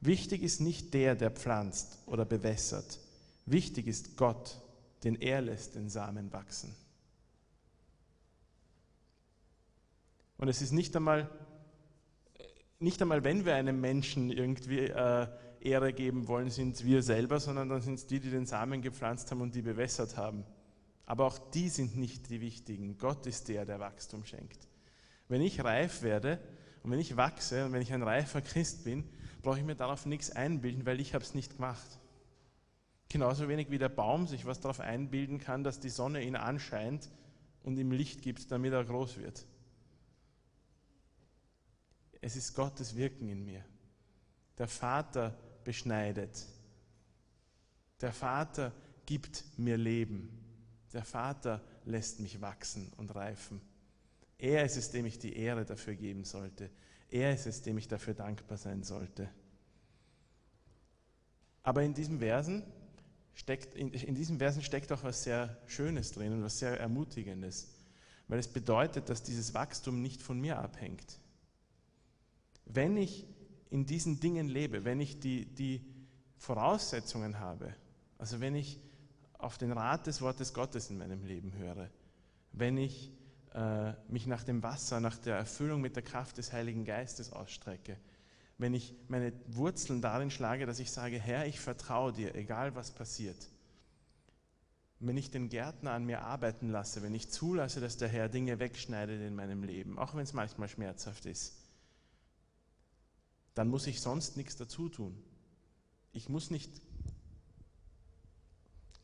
[0.00, 2.98] Wichtig ist nicht der, der pflanzt oder bewässert.
[3.44, 4.60] Wichtig ist Gott,
[5.04, 6.74] den er lässt den Samen wachsen.
[10.38, 11.28] Und es ist nicht einmal,
[12.78, 15.26] nicht einmal, wenn wir einem Menschen irgendwie äh,
[15.60, 19.30] Ehre geben wollen, sind wir selber, sondern dann sind es die, die den Samen gepflanzt
[19.30, 20.44] haben und die bewässert haben.
[21.04, 22.96] Aber auch die sind nicht die wichtigen.
[22.96, 24.66] Gott ist der, der Wachstum schenkt.
[25.28, 26.38] Wenn ich reif werde
[26.82, 29.04] und wenn ich wachse und wenn ich ein reifer Christ bin,
[29.40, 31.98] brauche ich mir darauf nichts einbilden, weil ich habe es nicht gemacht.
[33.08, 37.10] Genauso wenig wie der Baum sich was darauf einbilden kann, dass die Sonne ihn anscheint
[37.62, 39.44] und ihm Licht gibt, damit er groß wird.
[42.20, 43.64] Es ist Gottes Wirken in mir.
[44.58, 46.46] Der Vater beschneidet.
[48.00, 48.72] Der Vater
[49.06, 50.30] gibt mir Leben.
[50.92, 53.60] Der Vater lässt mich wachsen und reifen.
[54.38, 56.70] Er ist es, dem ich die Ehre dafür geben sollte.
[57.10, 59.28] Er ist es, dem ich dafür dankbar sein sollte.
[61.62, 62.62] Aber in diesen Versen
[63.34, 67.68] steckt, in, in diesen Versen steckt auch was sehr Schönes drin und was sehr Ermutigendes,
[68.28, 71.18] weil es bedeutet, dass dieses Wachstum nicht von mir abhängt.
[72.64, 73.26] Wenn ich
[73.70, 75.84] in diesen Dingen lebe, wenn ich die, die
[76.36, 77.74] Voraussetzungen habe,
[78.18, 78.80] also wenn ich
[79.32, 81.90] auf den Rat des Wortes Gottes in meinem Leben höre,
[82.52, 83.12] wenn ich
[83.54, 87.96] äh, mich nach dem Wasser, nach der Erfüllung mit der Kraft des Heiligen Geistes ausstrecke,
[88.58, 92.90] wenn ich meine Wurzeln darin schlage, dass ich sage, Herr, ich vertraue dir, egal was
[92.90, 93.48] passiert.
[94.98, 98.58] Wenn ich den Gärtner an mir arbeiten lasse, wenn ich zulasse, dass der Herr Dinge
[98.58, 101.56] wegschneidet in meinem Leben, auch wenn es manchmal schmerzhaft ist,
[103.54, 105.16] dann muss ich sonst nichts dazu tun.
[106.12, 106.70] Ich muss nicht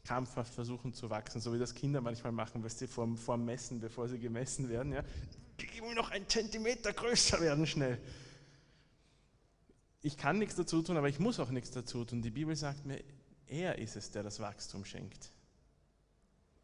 [0.07, 3.81] krampfhaft versuchen zu wachsen, so wie das Kinder manchmal machen, weißt du, vor, vor Messen,
[3.81, 4.93] bevor sie gemessen werden.
[4.93, 5.03] Ja.
[5.59, 7.99] Ich will noch einen Zentimeter größer werden schnell.
[10.03, 12.23] Ich kann nichts dazu tun, aber ich muss auch nichts dazu tun.
[12.23, 13.03] Die Bibel sagt mir,
[13.49, 15.33] er ist es, der das Wachstum schenkt.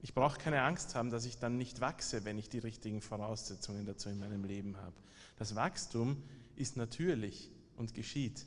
[0.01, 3.87] Ich brauche keine Angst haben, dass ich dann nicht wachse, wenn ich die richtigen Voraussetzungen
[3.87, 4.95] dazu in meinem Leben habe.
[5.37, 6.23] Das Wachstum
[6.57, 8.47] ist natürlich und geschieht.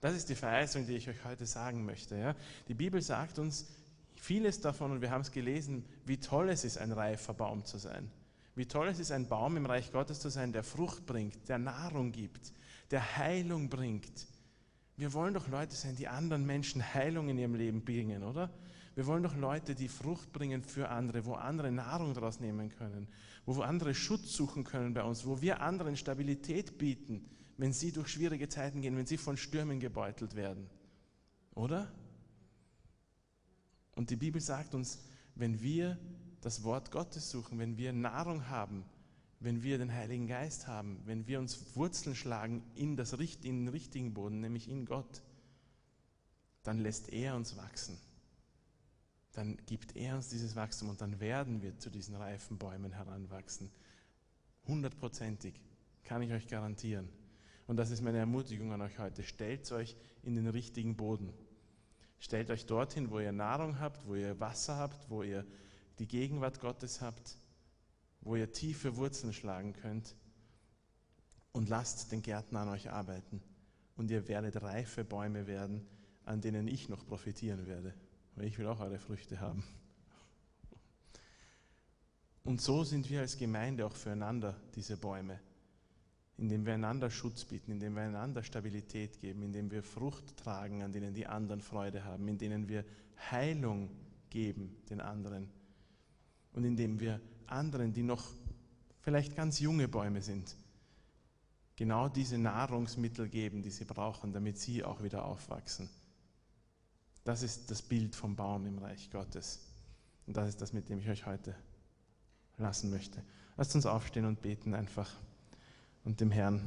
[0.00, 2.16] Das ist die Verheißung, die ich euch heute sagen möchte.
[2.16, 2.36] Ja?
[2.68, 3.66] Die Bibel sagt uns
[4.20, 7.78] vieles davon, und wir haben es gelesen, wie toll es ist, ein reifer Baum zu
[7.78, 8.10] sein.
[8.54, 11.58] Wie toll es ist, ein Baum im Reich Gottes zu sein, der Frucht bringt, der
[11.58, 12.52] Nahrung gibt,
[12.90, 14.26] der Heilung bringt.
[14.96, 18.50] Wir wollen doch Leute sein, die anderen Menschen Heilung in ihrem Leben bringen, oder?
[18.96, 23.06] Wir wollen doch Leute, die Frucht bringen für andere, wo andere Nahrung daraus nehmen können,
[23.46, 27.24] wo andere Schutz suchen können bei uns, wo wir anderen Stabilität bieten,
[27.58, 30.68] wenn sie durch schwierige Zeiten gehen, wenn sie von Stürmen gebeutelt werden.
[31.54, 31.92] Oder?
[33.98, 35.00] Und die Bibel sagt uns,
[35.34, 35.98] wenn wir
[36.40, 38.84] das Wort Gottes suchen, wenn wir Nahrung haben,
[39.40, 43.66] wenn wir den Heiligen Geist haben, wenn wir uns Wurzeln schlagen in, das, in den
[43.66, 45.24] richtigen Boden, nämlich in Gott,
[46.62, 47.98] dann lässt er uns wachsen.
[49.32, 53.68] Dann gibt er uns dieses Wachstum und dann werden wir zu diesen reifen Bäumen heranwachsen.
[54.68, 55.60] Hundertprozentig,
[56.04, 57.08] kann ich euch garantieren.
[57.66, 59.24] Und das ist meine Ermutigung an euch heute.
[59.24, 61.32] Stellt euch in den richtigen Boden.
[62.18, 65.46] Stellt euch dorthin, wo ihr Nahrung habt, wo ihr Wasser habt, wo ihr
[65.98, 67.36] die Gegenwart Gottes habt,
[68.20, 70.16] wo ihr tiefe Wurzeln schlagen könnt
[71.52, 73.42] und lasst den Gärtner an euch arbeiten.
[73.96, 75.86] Und ihr werdet reife Bäume werden,
[76.24, 77.94] an denen ich noch profitieren werde,
[78.34, 79.64] weil ich will auch eure Früchte haben.
[82.44, 85.40] Und so sind wir als Gemeinde auch füreinander diese Bäume
[86.38, 90.92] indem wir einander Schutz bieten, indem wir einander Stabilität geben, indem wir Frucht tragen, an
[90.92, 92.84] denen die anderen Freude haben, in denen wir
[93.30, 93.90] Heilung
[94.30, 95.50] geben den anderen
[96.52, 98.24] und indem wir anderen, die noch
[99.00, 100.54] vielleicht ganz junge Bäume sind,
[101.74, 105.90] genau diese Nahrungsmittel geben, die sie brauchen, damit sie auch wieder aufwachsen.
[107.24, 109.60] Das ist das Bild vom Baum im Reich Gottes.
[110.26, 111.54] Und das ist das, mit dem ich euch heute
[112.58, 113.22] lassen möchte.
[113.56, 115.10] Lasst uns aufstehen und beten einfach
[116.08, 116.62] und dem Herrn,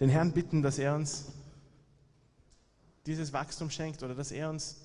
[0.00, 1.32] den Herrn bitten, dass er uns
[3.06, 4.82] dieses Wachstum schenkt oder dass er uns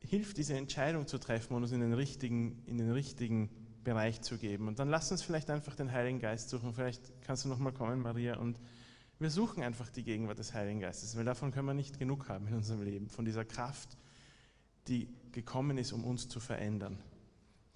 [0.00, 3.48] hilft, diese Entscheidung zu treffen und uns in den richtigen, in den richtigen
[3.84, 4.68] Bereich zu geben.
[4.68, 6.74] Und dann lass uns vielleicht einfach den Heiligen Geist suchen.
[6.74, 8.60] Vielleicht kannst du nochmal kommen, Maria, und
[9.18, 12.46] wir suchen einfach die Gegenwart des Heiligen Geistes, weil davon können wir nicht genug haben
[12.48, 13.96] in unserem Leben, von dieser Kraft,
[14.88, 16.98] die gekommen ist, um uns zu verändern,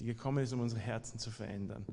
[0.01, 1.87] die gekommen ist, um unsere Herzen zu verändern.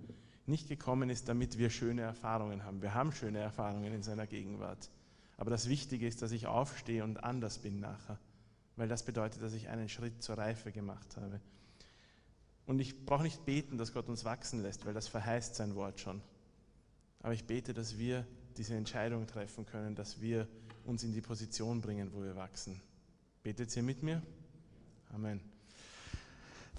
[0.50, 2.82] Nicht gekommen ist, damit wir schöne Erfahrungen haben.
[2.82, 4.90] Wir haben schöne Erfahrungen in seiner Gegenwart.
[5.38, 8.18] Aber das Wichtige ist, dass ich aufstehe und anders bin nachher,
[8.76, 11.40] weil das bedeutet, dass ich einen Schritt zur Reife gemacht habe.
[12.66, 16.00] Und ich brauche nicht beten, dass Gott uns wachsen lässt, weil das verheißt sein Wort
[16.00, 16.20] schon.
[17.22, 18.26] Aber ich bete, dass wir
[18.58, 20.48] diese Entscheidung treffen können, dass wir
[20.84, 22.82] uns in die Position bringen, wo wir wachsen.
[23.44, 24.22] Betet ihr mit mir?
[25.14, 25.42] Amen.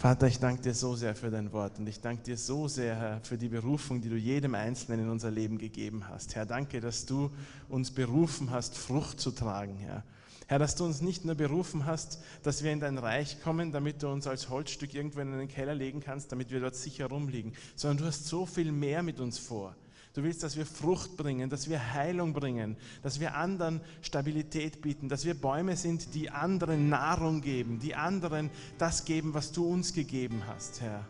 [0.00, 2.96] Vater, ich danke dir so sehr für dein Wort und ich danke dir so sehr,
[2.96, 6.34] Herr, für die Berufung, die du jedem Einzelnen in unser Leben gegeben hast.
[6.34, 7.30] Herr, danke, dass du
[7.68, 10.02] uns berufen hast, Frucht zu tragen, Herr.
[10.46, 14.02] Herr, dass du uns nicht nur berufen hast, dass wir in dein Reich kommen, damit
[14.02, 17.52] du uns als Holzstück irgendwo in den Keller legen kannst, damit wir dort sicher rumliegen,
[17.76, 19.76] sondern du hast so viel mehr mit uns vor.
[20.12, 25.08] Du willst, dass wir Frucht bringen, dass wir Heilung bringen, dass wir anderen Stabilität bieten,
[25.08, 29.92] dass wir Bäume sind, die anderen Nahrung geben, die anderen das geben, was du uns
[29.92, 31.06] gegeben hast, Herr.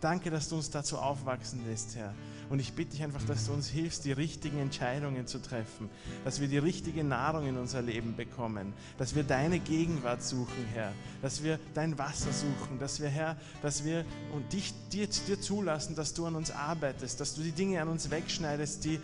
[0.00, 2.14] Danke, dass du uns dazu aufwachsen lässt, Herr.
[2.48, 5.90] Und ich bitte dich einfach, dass du uns hilfst, die richtigen Entscheidungen zu treffen,
[6.24, 10.92] dass wir die richtige Nahrung in unser Leben bekommen, dass wir deine Gegenwart suchen, Herr,
[11.20, 15.94] dass wir dein Wasser suchen, dass wir, Herr, dass wir und dich dir, dir zulassen,
[15.94, 18.98] dass du an uns arbeitest, dass du die Dinge an uns wegschneidest, die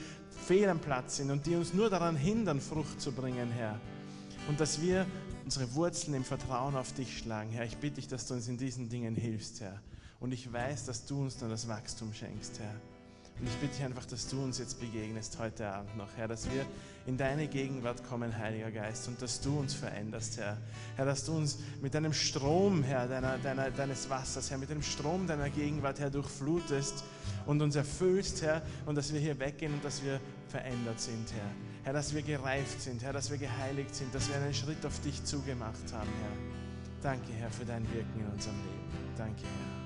[0.46, 3.78] fehl am Platz sind und die uns nur daran hindern, Frucht zu bringen, Herr.
[4.48, 5.06] Und dass wir
[5.44, 7.66] unsere Wurzeln im Vertrauen auf dich schlagen, Herr.
[7.66, 9.80] Ich bitte dich, dass du uns in diesen Dingen hilfst, Herr.
[10.20, 12.74] Und ich weiß, dass du uns dann das Wachstum schenkst, Herr.
[13.38, 16.50] Und ich bitte dich einfach, dass du uns jetzt begegnest heute Abend noch, Herr, dass
[16.50, 16.64] wir
[17.06, 20.56] in deine Gegenwart kommen, Heiliger Geist, und dass du uns veränderst, Herr.
[20.96, 24.80] Herr, dass du uns mit deinem Strom, Herr, deiner, deiner, deines Wassers, Herr, mit dem
[24.80, 27.04] Strom deiner Gegenwart, Herr, durchflutest
[27.44, 31.50] und uns erfüllst, Herr, und dass wir hier weggehen und dass wir verändert sind, Herr.
[31.84, 34.98] Herr, dass wir gereift sind, Herr, dass wir geheiligt sind, dass wir einen Schritt auf
[35.00, 37.02] dich zugemacht haben, Herr.
[37.02, 39.14] Danke, Herr, für dein Wirken in unserem Leben.
[39.18, 39.85] Danke, Herr.